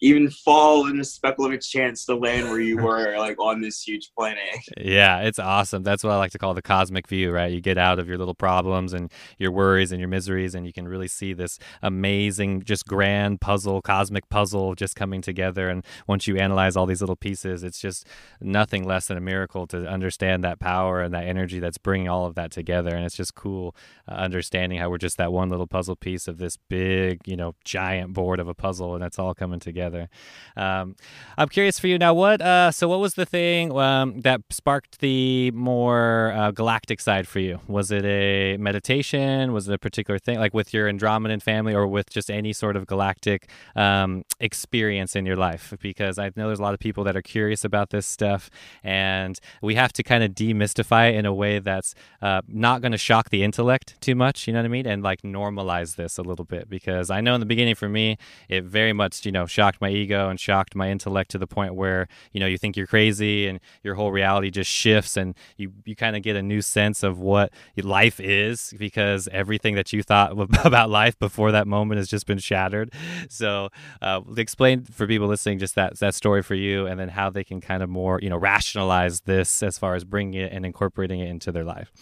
even 0.00 0.30
fall 0.30 0.86
in 0.88 1.00
a 1.00 1.04
speckle 1.04 1.46
of 1.46 1.52
a 1.52 1.58
chance 1.58 2.04
to 2.04 2.14
land 2.14 2.48
where 2.48 2.60
you 2.60 2.76
were 2.76 3.16
like 3.18 3.38
on 3.40 3.60
this 3.60 3.82
huge 3.82 4.10
planet. 4.16 4.38
Yeah, 4.76 5.20
it's 5.20 5.38
awesome. 5.38 5.82
That's 5.82 6.04
what 6.04 6.12
I 6.12 6.16
like 6.16 6.30
to 6.32 6.38
call 6.38 6.54
the 6.54 6.62
cosmic 6.62 7.08
view, 7.08 7.32
right? 7.32 7.50
You 7.50 7.60
get 7.60 7.78
out 7.78 7.98
of 7.98 8.08
your 8.08 8.18
little 8.18 8.34
problems 8.34 8.92
and 8.92 9.10
your 9.38 9.50
worries 9.50 9.90
and 9.90 9.98
your 9.98 10.08
miseries 10.08 10.54
and 10.54 10.66
you 10.66 10.72
can 10.72 10.86
really 10.86 11.08
see 11.08 11.32
this 11.32 11.58
amazing 11.82 12.62
just 12.62 12.86
grand 12.86 13.40
puzzle, 13.40 13.82
cosmic 13.82 14.28
puzzle 14.28 14.74
just 14.74 14.94
coming 14.94 15.20
together 15.20 15.68
and 15.68 15.84
once 16.06 16.26
you 16.26 16.36
analyze 16.36 16.76
all 16.76 16.86
these 16.86 17.00
little 17.00 17.16
pieces, 17.16 17.64
it's 17.64 17.80
just 17.80 18.06
nothing 18.40 18.84
less 18.84 19.06
than 19.06 19.16
a 19.16 19.20
miracle 19.20 19.66
to 19.66 19.86
understand 19.86 20.44
that 20.44 20.60
power 20.60 21.02
and 21.02 21.12
that 21.12 21.24
energy 21.24 21.58
that's 21.58 21.78
bringing 21.78 22.08
all 22.08 22.26
of 22.26 22.34
that 22.36 22.50
together 22.52 22.94
and 22.94 23.04
it's 23.04 23.16
just 23.16 23.34
cool 23.34 23.74
uh, 24.08 24.14
understanding 24.14 24.78
how 24.78 24.88
we're 24.88 24.98
just 24.98 25.16
that 25.16 25.32
one 25.32 25.48
little 25.48 25.66
puzzle 25.66 25.96
piece 25.96 26.28
of 26.28 26.38
this 26.38 26.56
big, 26.68 27.20
you 27.26 27.36
know, 27.36 27.54
giant 27.64 28.12
board 28.12 28.38
of 28.38 28.46
a 28.46 28.54
puzzle 28.54 28.94
and 28.94 29.02
it's 29.02 29.18
all 29.18 29.34
coming 29.34 29.58
together 29.58 29.87
together. 29.88 30.08
Um, 30.56 30.96
I'm 31.36 31.48
curious 31.48 31.78
for 31.78 31.86
you 31.86 31.98
now. 31.98 32.14
What? 32.14 32.40
Uh, 32.40 32.70
so, 32.70 32.88
what 32.88 33.00
was 33.00 33.14
the 33.14 33.26
thing 33.26 33.76
um, 33.76 34.20
that 34.20 34.40
sparked 34.50 35.00
the 35.00 35.50
more 35.52 36.32
uh, 36.32 36.50
galactic 36.50 37.00
side 37.00 37.28
for 37.28 37.38
you? 37.38 37.60
Was 37.68 37.90
it 37.90 38.04
a 38.04 38.56
meditation? 38.56 39.52
Was 39.52 39.68
it 39.68 39.74
a 39.74 39.78
particular 39.78 40.18
thing, 40.18 40.38
like 40.38 40.54
with 40.54 40.74
your 40.74 40.90
Andromedan 40.90 41.42
family, 41.42 41.74
or 41.74 41.86
with 41.86 42.10
just 42.10 42.30
any 42.30 42.52
sort 42.52 42.76
of 42.76 42.86
galactic 42.86 43.48
um, 43.76 44.24
experience 44.40 45.14
in 45.14 45.26
your 45.26 45.36
life? 45.36 45.74
Because 45.80 46.18
I 46.18 46.30
know 46.36 46.46
there's 46.48 46.58
a 46.58 46.62
lot 46.62 46.74
of 46.74 46.80
people 46.80 47.04
that 47.04 47.16
are 47.16 47.22
curious 47.22 47.64
about 47.64 47.90
this 47.90 48.06
stuff, 48.06 48.50
and 48.82 49.38
we 49.62 49.74
have 49.76 49.92
to 49.94 50.02
kind 50.02 50.24
of 50.24 50.32
demystify 50.32 51.10
it 51.10 51.16
in 51.16 51.26
a 51.26 51.34
way 51.34 51.58
that's 51.58 51.94
uh, 52.22 52.42
not 52.48 52.80
going 52.80 52.92
to 52.92 52.98
shock 52.98 53.30
the 53.30 53.42
intellect 53.42 54.00
too 54.00 54.14
much. 54.14 54.46
You 54.46 54.52
know 54.52 54.60
what 54.60 54.66
I 54.66 54.68
mean? 54.68 54.86
And 54.86 55.02
like 55.02 55.22
normalize 55.22 55.96
this 55.96 56.18
a 56.18 56.22
little 56.22 56.44
bit 56.44 56.68
because 56.68 57.10
I 57.10 57.20
know 57.20 57.34
in 57.34 57.40
the 57.40 57.46
beginning 57.46 57.74
for 57.74 57.88
me, 57.88 58.18
it 58.48 58.64
very 58.64 58.92
much 58.92 59.24
you 59.24 59.32
know 59.32 59.46
shocked 59.46 59.77
shocked 59.78 59.82
my 59.82 59.90
ego 59.90 60.28
and 60.28 60.40
shocked 60.40 60.74
my 60.74 60.90
intellect 60.90 61.30
to 61.30 61.38
the 61.38 61.46
point 61.46 61.74
where 61.74 62.08
you 62.32 62.40
know 62.40 62.46
you 62.46 62.58
think 62.58 62.76
you're 62.76 62.86
crazy 62.86 63.46
and 63.46 63.60
your 63.82 63.94
whole 63.94 64.10
reality 64.10 64.50
just 64.50 64.70
shifts 64.70 65.16
and 65.16 65.34
you 65.56 65.72
you 65.84 65.94
kind 65.94 66.16
of 66.16 66.22
get 66.22 66.36
a 66.36 66.42
new 66.42 66.60
sense 66.62 67.02
of 67.02 67.18
what 67.18 67.52
life 67.82 68.20
is 68.20 68.74
because 68.78 69.28
everything 69.32 69.76
that 69.76 69.92
you 69.92 70.02
thought 70.02 70.32
about 70.64 70.90
life 70.90 71.18
before 71.18 71.52
that 71.52 71.66
moment 71.66 71.98
has 71.98 72.08
just 72.08 72.26
been 72.26 72.38
shattered. 72.38 72.92
So 73.28 73.68
uh, 74.02 74.20
explain 74.36 74.84
for 74.84 75.06
people 75.06 75.28
listening 75.28 75.58
just 75.58 75.74
that 75.74 75.98
that 76.00 76.14
story 76.14 76.42
for 76.42 76.54
you 76.54 76.86
and 76.86 76.98
then 76.98 77.08
how 77.08 77.30
they 77.30 77.44
can 77.44 77.60
kind 77.60 77.82
of 77.82 77.88
more 77.88 78.18
you 78.20 78.30
know 78.30 78.38
rationalize 78.38 79.20
this 79.22 79.62
as 79.62 79.78
far 79.78 79.94
as 79.94 80.04
bringing 80.04 80.40
it 80.40 80.52
and 80.52 80.66
incorporating 80.66 81.20
it 81.20 81.28
into 81.28 81.52
their 81.52 81.64
life. 81.64 81.92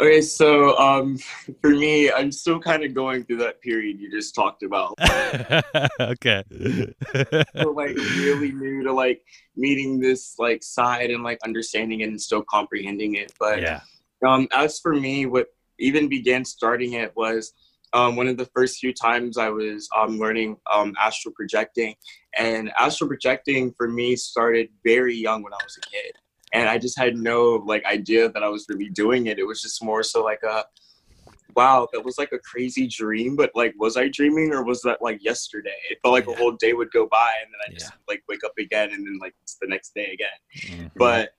Okay, 0.00 0.22
so 0.22 0.78
um, 0.78 1.18
for 1.60 1.68
me, 1.68 2.10
I'm 2.10 2.32
still 2.32 2.58
kind 2.58 2.82
of 2.84 2.94
going 2.94 3.22
through 3.24 3.36
that 3.38 3.60
period 3.60 4.00
you 4.00 4.10
just 4.10 4.34
talked 4.34 4.62
about. 4.62 4.94
okay. 6.00 6.42
so, 7.54 7.70
like 7.70 7.94
really 7.96 8.50
new 8.52 8.82
to 8.82 8.94
like 8.94 9.22
meeting 9.56 10.00
this 10.00 10.36
like 10.38 10.62
side 10.62 11.10
and 11.10 11.22
like 11.22 11.38
understanding 11.44 12.00
it 12.00 12.08
and 12.08 12.18
still 12.18 12.42
comprehending 12.48 13.16
it. 13.16 13.32
But 13.38 13.60
yeah. 13.60 13.80
Um, 14.26 14.48
as 14.52 14.80
for 14.80 14.94
me, 14.94 15.26
what 15.26 15.48
even 15.78 16.08
began 16.08 16.46
starting 16.46 16.94
it 16.94 17.12
was 17.14 17.52
um, 17.92 18.16
one 18.16 18.26
of 18.26 18.38
the 18.38 18.48
first 18.54 18.78
few 18.78 18.94
times 18.94 19.36
I 19.36 19.50
was 19.50 19.86
um, 19.94 20.18
learning 20.18 20.56
um, 20.72 20.94
astral 20.98 21.34
projecting, 21.34 21.94
and 22.38 22.72
astral 22.78 23.08
projecting 23.08 23.74
for 23.76 23.86
me 23.86 24.16
started 24.16 24.70
very 24.82 25.14
young 25.14 25.42
when 25.42 25.52
I 25.52 25.58
was 25.62 25.76
a 25.76 25.86
kid 25.90 26.16
and 26.52 26.68
I 26.68 26.78
just 26.78 26.98
had 26.98 27.16
no 27.16 27.62
like 27.66 27.84
idea 27.84 28.30
that 28.30 28.42
I 28.42 28.48
was 28.48 28.66
really 28.68 28.88
doing 28.88 29.26
it. 29.26 29.38
It 29.38 29.46
was 29.46 29.62
just 29.62 29.82
more 29.82 30.02
so 30.02 30.24
like 30.24 30.42
a 30.42 30.64
wow, 31.56 31.88
that 31.92 32.04
was 32.04 32.18
like 32.18 32.32
a 32.32 32.38
crazy 32.38 32.86
dream, 32.86 33.36
but 33.36 33.50
like 33.54 33.74
was 33.78 33.96
I 33.96 34.08
dreaming 34.08 34.52
or 34.52 34.64
was 34.64 34.80
that 34.82 35.02
like 35.02 35.22
yesterday? 35.22 35.76
It 35.90 35.98
felt 36.02 36.12
like 36.12 36.26
yeah. 36.26 36.34
a 36.34 36.36
whole 36.36 36.52
day 36.52 36.72
would 36.72 36.90
go 36.90 37.06
by 37.10 37.30
and 37.42 37.52
then 37.52 37.60
I 37.68 37.72
just 37.72 37.92
yeah. 37.92 37.98
like 38.08 38.22
wake 38.28 38.44
up 38.44 38.52
again 38.58 38.90
and 38.92 39.06
then 39.06 39.18
like 39.20 39.34
it's 39.42 39.56
the 39.60 39.68
next 39.68 39.94
day 39.94 40.12
again. 40.12 40.74
Mm-hmm. 40.74 40.86
But 40.96 41.30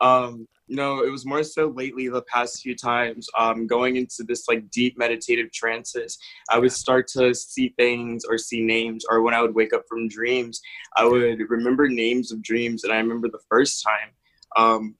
um 0.00 0.46
no, 0.68 1.04
it 1.04 1.10
was 1.10 1.24
more 1.24 1.44
so 1.44 1.68
lately 1.68 2.08
the 2.08 2.22
past 2.22 2.60
few 2.60 2.74
times 2.74 3.28
um 3.38 3.66
going 3.66 3.96
into 3.96 4.24
this 4.26 4.48
like 4.48 4.68
deep 4.70 4.98
meditative 4.98 5.52
trances. 5.52 6.18
I 6.50 6.58
would 6.58 6.72
start 6.72 7.06
to 7.08 7.34
see 7.34 7.72
things 7.78 8.24
or 8.24 8.38
see 8.38 8.62
names 8.62 9.04
or 9.08 9.22
when 9.22 9.34
I 9.34 9.42
would 9.42 9.54
wake 9.54 9.72
up 9.72 9.84
from 9.88 10.08
dreams, 10.08 10.60
I 10.96 11.04
would 11.04 11.40
remember 11.48 11.88
names 11.88 12.32
of 12.32 12.42
dreams 12.42 12.84
and 12.84 12.92
I 12.92 12.98
remember 12.98 13.28
the 13.28 13.42
first 13.48 13.82
time 13.82 14.10
um, 14.56 14.96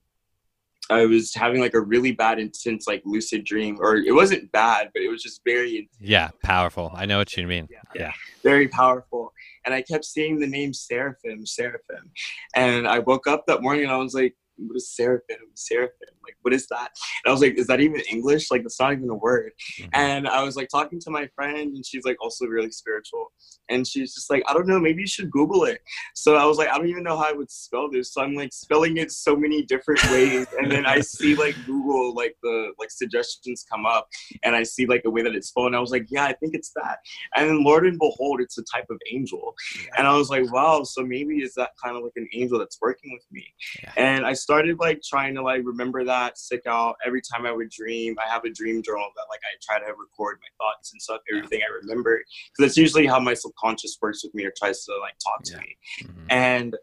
I 0.88 1.04
was 1.04 1.34
having 1.34 1.60
like 1.60 1.74
a 1.74 1.80
really 1.80 2.12
bad, 2.12 2.38
intense, 2.38 2.86
like 2.86 3.02
lucid 3.04 3.44
dream, 3.44 3.78
or 3.80 3.96
it 3.96 4.14
wasn't 4.14 4.50
bad, 4.52 4.90
but 4.94 5.02
it 5.02 5.08
was 5.08 5.22
just 5.22 5.40
very 5.44 5.70
intense. 5.78 5.96
yeah 6.00 6.30
powerful. 6.42 6.92
I 6.94 7.06
know 7.06 7.18
what 7.18 7.36
you 7.36 7.46
mean. 7.46 7.66
Yeah, 7.70 7.78
yeah, 7.94 8.12
very 8.42 8.68
powerful. 8.68 9.32
And 9.64 9.74
I 9.74 9.82
kept 9.82 10.04
seeing 10.04 10.38
the 10.38 10.46
name 10.46 10.72
Seraphim, 10.72 11.44
Seraphim, 11.44 12.10
and 12.54 12.86
I 12.86 13.00
woke 13.00 13.26
up 13.26 13.46
that 13.46 13.62
morning 13.62 13.84
and 13.84 13.92
I 13.92 13.96
was 13.96 14.14
like, 14.14 14.34
what 14.56 14.76
is 14.76 14.94
seraphim? 14.94 15.36
Seraphim. 15.54 16.08
Like, 16.24 16.36
what 16.42 16.52
is 16.52 16.66
that? 16.68 16.90
And 17.24 17.30
I 17.30 17.32
was 17.32 17.40
like, 17.40 17.54
is 17.54 17.66
that 17.68 17.80
even 17.80 18.00
English? 18.10 18.50
Like, 18.50 18.62
that's 18.62 18.80
not 18.80 18.92
even 18.92 19.08
a 19.08 19.14
word. 19.14 19.52
Mm-hmm. 19.80 19.90
And 19.92 20.28
I 20.28 20.42
was 20.42 20.56
like 20.56 20.68
talking 20.68 21.00
to 21.00 21.10
my 21.10 21.28
friend, 21.34 21.74
and 21.74 21.84
she's 21.84 22.04
like 22.04 22.16
also 22.20 22.46
really 22.46 22.70
spiritual. 22.70 23.32
And 23.68 23.86
she's 23.86 24.14
just 24.14 24.30
like, 24.30 24.42
I 24.46 24.52
don't 24.52 24.66
know, 24.66 24.78
maybe 24.78 25.02
you 25.02 25.06
should 25.06 25.30
Google 25.30 25.64
it. 25.64 25.80
So 26.14 26.36
I 26.36 26.44
was 26.44 26.58
like, 26.58 26.68
I 26.68 26.78
don't 26.78 26.88
even 26.88 27.02
know 27.02 27.16
how 27.16 27.28
I 27.28 27.32
would 27.32 27.50
spell 27.50 27.90
this. 27.90 28.12
So 28.12 28.22
I'm 28.22 28.34
like 28.34 28.52
spelling 28.52 28.96
it 28.96 29.12
so 29.12 29.36
many 29.36 29.64
different 29.64 30.02
ways. 30.10 30.46
and 30.58 30.70
then 30.70 30.86
I 30.86 31.00
see 31.00 31.34
like 31.34 31.56
Google, 31.66 32.14
like 32.14 32.36
the 32.42 32.72
like 32.78 32.90
suggestions 32.90 33.64
come 33.70 33.86
up, 33.86 34.08
and 34.42 34.54
I 34.54 34.62
see 34.62 34.86
like 34.86 35.02
the 35.02 35.10
way 35.10 35.22
that 35.22 35.34
it's 35.34 35.48
spelled. 35.48 35.68
And 35.68 35.76
I 35.76 35.80
was 35.80 35.90
like, 35.90 36.06
yeah, 36.08 36.24
I 36.24 36.32
think 36.32 36.54
it's 36.54 36.72
that. 36.76 36.98
And 37.36 37.48
then 37.48 37.64
Lord 37.64 37.86
and 37.86 37.98
behold, 37.98 38.40
it's 38.40 38.58
a 38.58 38.62
type 38.62 38.86
of 38.90 38.98
angel. 39.12 39.54
And 39.96 40.06
I 40.06 40.16
was 40.16 40.30
like, 40.30 40.50
wow, 40.52 40.82
so 40.84 41.02
maybe 41.04 41.36
is 41.42 41.54
that 41.54 41.70
kind 41.82 41.96
of 41.96 42.02
like 42.02 42.12
an 42.16 42.28
angel 42.32 42.58
that's 42.58 42.78
working 42.80 43.12
with 43.12 43.24
me? 43.30 43.44
Yeah. 43.82 43.92
And 43.96 44.26
I 44.26 44.32
started 44.46 44.78
like 44.78 45.02
trying 45.02 45.34
to 45.34 45.42
like 45.42 45.62
remember 45.64 46.04
that, 46.04 46.38
stick 46.38 46.62
out 46.68 46.94
every 47.04 47.20
time 47.20 47.44
I 47.46 47.50
would 47.50 47.68
dream. 47.68 48.14
I 48.24 48.32
have 48.32 48.44
a 48.44 48.50
dream 48.50 48.80
journal 48.80 49.08
that 49.16 49.26
like 49.28 49.40
I 49.42 49.52
try 49.60 49.84
to 49.84 49.92
record 49.92 50.38
my 50.40 50.64
thoughts 50.64 50.92
and 50.92 51.02
stuff, 51.02 51.20
everything 51.28 51.62
I 51.68 51.74
remember, 51.82 52.18
because 52.18 52.68
that's 52.68 52.76
usually 52.76 53.06
how 53.06 53.18
my 53.18 53.34
subconscious 53.34 53.98
works 54.00 54.22
with 54.22 54.32
me 54.36 54.44
or 54.44 54.52
tries 54.56 54.84
to 54.84 54.92
like 55.00 55.14
talk 55.18 55.42
to 55.46 55.54
yeah. 55.54 55.58
me. 55.58 55.76
Mm-hmm. 56.04 56.26
And 56.30 56.76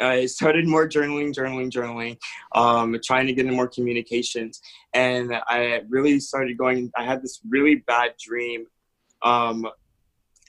I 0.00 0.26
started 0.26 0.68
more 0.68 0.88
journaling, 0.88 1.34
journaling, 1.34 1.68
journaling, 1.68 2.16
um, 2.54 2.96
trying 3.04 3.26
to 3.26 3.32
get 3.32 3.46
in 3.46 3.56
more 3.56 3.66
communications. 3.66 4.60
And 4.94 5.34
I 5.48 5.82
really 5.88 6.20
started 6.20 6.56
going, 6.56 6.92
I 6.96 7.02
had 7.02 7.24
this 7.24 7.40
really 7.48 7.82
bad 7.88 8.12
dream. 8.24 8.66
Um, 9.22 9.66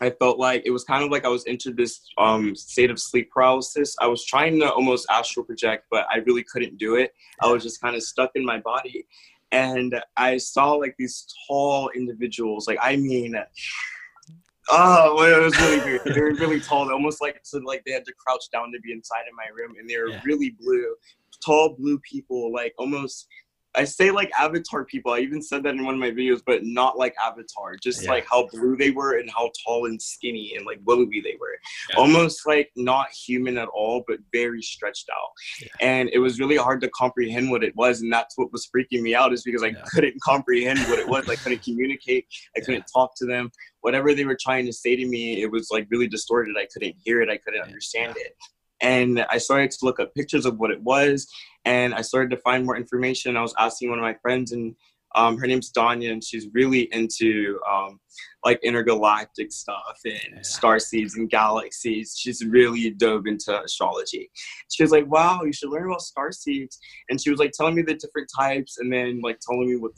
I 0.02 0.10
felt 0.12 0.40
like 0.40 0.64
it 0.66 0.72
was 0.72 0.84
kind 0.84 1.04
of 1.04 1.12
like 1.12 1.26
I 1.26 1.30
was 1.30 1.44
into 1.46 1.74
this 1.74 2.02
um, 2.18 2.56
state 2.56 2.90
of 2.90 3.00
sleep 3.00 3.30
paralysis. 3.32 3.96
I 4.00 4.08
was 4.08 4.26
trying 4.26 4.60
to 4.62 4.72
almost 4.72 5.08
astral 5.10 5.46
project, 5.46 5.86
but 5.92 6.06
I 6.10 6.18
really 6.20 6.44
couldn't 6.44 6.78
do 6.78 6.96
it. 6.96 7.14
I 7.42 7.52
was 7.52 7.64
just 7.64 7.82
kind 7.82 7.96
of 7.96 8.04
stuck 8.04 8.32
in 8.36 8.46
my 8.46 8.60
body. 8.60 9.06
And 9.52 10.02
I 10.16 10.38
saw 10.38 10.74
like 10.74 10.96
these 10.98 11.26
tall 11.48 11.90
individuals, 11.96 12.68
like, 12.68 12.78
I 12.82 12.96
mean, 12.96 13.36
Oh, 14.72 15.24
it 15.24 15.44
was 15.44 15.60
really 15.60 15.80
weird. 15.80 16.02
they 16.06 16.22
were 16.22 16.34
really 16.36 16.60
tall. 16.60 16.92
Almost 16.92 17.22
like 17.22 17.40
so 17.44 17.58
like 17.60 17.84
they 17.86 17.92
had 17.92 18.06
to 18.06 18.14
crouch 18.14 18.46
down 18.54 18.72
to 18.72 18.80
be 18.80 18.92
inside 18.92 19.22
of 19.22 19.36
my 19.36 19.48
room, 19.52 19.74
and 19.80 19.90
they 19.90 19.98
were 19.98 20.10
yeah. 20.10 20.22
really 20.24 20.52
blue, 20.52 20.96
tall 21.44 21.76
blue 21.78 21.98
people, 22.00 22.54
like 22.54 22.74
almost 22.78 23.28
I 23.76 23.84
say 23.84 24.10
like 24.10 24.32
Avatar 24.38 24.84
people. 24.84 25.12
I 25.12 25.20
even 25.20 25.42
said 25.42 25.64
that 25.64 25.76
in 25.76 25.86
one 25.86 25.94
of 25.94 26.00
my 26.00 26.10
videos, 26.10 26.42
but 26.46 26.64
not 26.64 26.98
like 26.98 27.14
Avatar. 27.24 27.76
Just 27.82 28.04
yeah. 28.04 28.10
like 28.10 28.26
how 28.30 28.48
blue 28.52 28.76
they 28.76 28.92
were 28.92 29.20
and 29.20 29.30
how 29.30 29.52
tall 29.64 29.86
and 29.86 30.02
skinny 30.02 30.54
and 30.56 30.66
like 30.66 30.80
willowy 30.86 31.22
they 31.22 31.38
were. 31.40 31.58
Yeah. 31.90 31.98
Almost 31.98 32.48
like 32.48 32.72
not 32.76 33.10
human 33.12 33.58
at 33.58 33.68
all, 33.68 34.04
but 34.08 34.18
very 34.34 34.62
stretched 34.62 35.10
out. 35.12 35.30
Yeah. 35.62 35.68
And 35.82 36.10
it 36.14 36.20
was 36.20 36.40
really 36.40 36.58
hard 36.58 36.82
to 36.82 36.90
comprehend 36.90 37.52
what 37.52 37.64
it 37.64 37.76
was, 37.76 38.02
and 38.02 38.12
that's 38.12 38.38
what 38.38 38.52
was 38.52 38.68
freaking 38.76 39.02
me 39.02 39.14
out. 39.14 39.34
Is 39.34 39.44
because 39.44 39.64
I 39.64 39.74
couldn't 39.94 40.20
comprehend 40.24 40.80
what 40.90 41.00
it 41.00 41.08
was. 41.08 41.30
I 41.30 41.36
couldn't 41.36 41.64
communicate. 41.64 42.26
I 42.58 42.62
couldn't 42.62 42.86
talk 42.92 43.12
to 43.18 43.26
them. 43.26 43.52
Whatever 43.82 44.14
they 44.14 44.26
were 44.26 44.38
trying 44.40 44.66
to 44.66 44.74
say 44.74 44.96
to 44.96 45.06
me, 45.06 45.42
it 45.42 45.52
was 45.52 45.70
like 45.72 45.88
really 45.92 46.08
distorted. 46.08 46.56
I 46.58 46.68
couldn't 46.74 46.96
hear 47.04 47.22
it. 47.22 47.30
I 47.30 47.38
couldn't 47.38 47.62
understand 47.62 48.16
it 48.18 48.36
and 48.82 49.26
I 49.30 49.38
started 49.38 49.72
to 49.72 49.86
look 49.86 50.00
up 50.00 50.14
pictures 50.14 50.46
of 50.46 50.58
what 50.58 50.72
it 50.72 50.82
was, 50.82 51.28
and 51.66 51.94
I 51.94 52.02
started 52.02 52.30
to 52.32 52.38
find 52.38 52.66
more 52.66 52.78
information. 52.78 53.38
I 53.38 53.42
was 53.42 53.54
asking 53.58 53.90
one 53.90 54.00
of 54.00 54.04
my 54.04 54.16
friends, 54.22 54.52
and 54.52 54.76
um, 55.16 55.38
her 55.38 55.48
name's 55.48 55.72
Danya, 55.72 56.12
and 56.12 56.24
she's 56.24 56.48
really 56.54 56.88
into 56.94 57.60
um, 57.70 58.00
like 58.46 58.60
intergalactic 58.64 59.52
stuff 59.52 60.00
and 60.06 60.36
yeah. 60.36 60.42
star 60.42 60.80
seeds 60.80 61.16
and 61.16 61.30
galaxies. 61.30 62.16
She's 62.18 62.46
really 62.46 62.92
dove 62.92 63.26
into 63.26 63.62
astrology. 63.62 64.30
She 64.70 64.84
was 64.84 64.92
like, 64.92 65.08
"Wow, 65.08 65.42
you 65.44 65.54
should 65.54 65.70
learn 65.70 65.88
about 65.88 66.02
star 66.02 66.32
seeds," 66.32 66.80
and 67.10 67.20
she 67.20 67.32
was 67.32 67.40
like 67.40 67.52
telling 67.52 67.76
me 67.76 67.82
the 67.82 67.96
different 67.96 68.30
types, 68.38 68.78
and 68.78 68.92
then 68.94 69.20
like 69.22 69.40
telling 69.40 69.68
me 69.68 69.78
what 69.78 69.92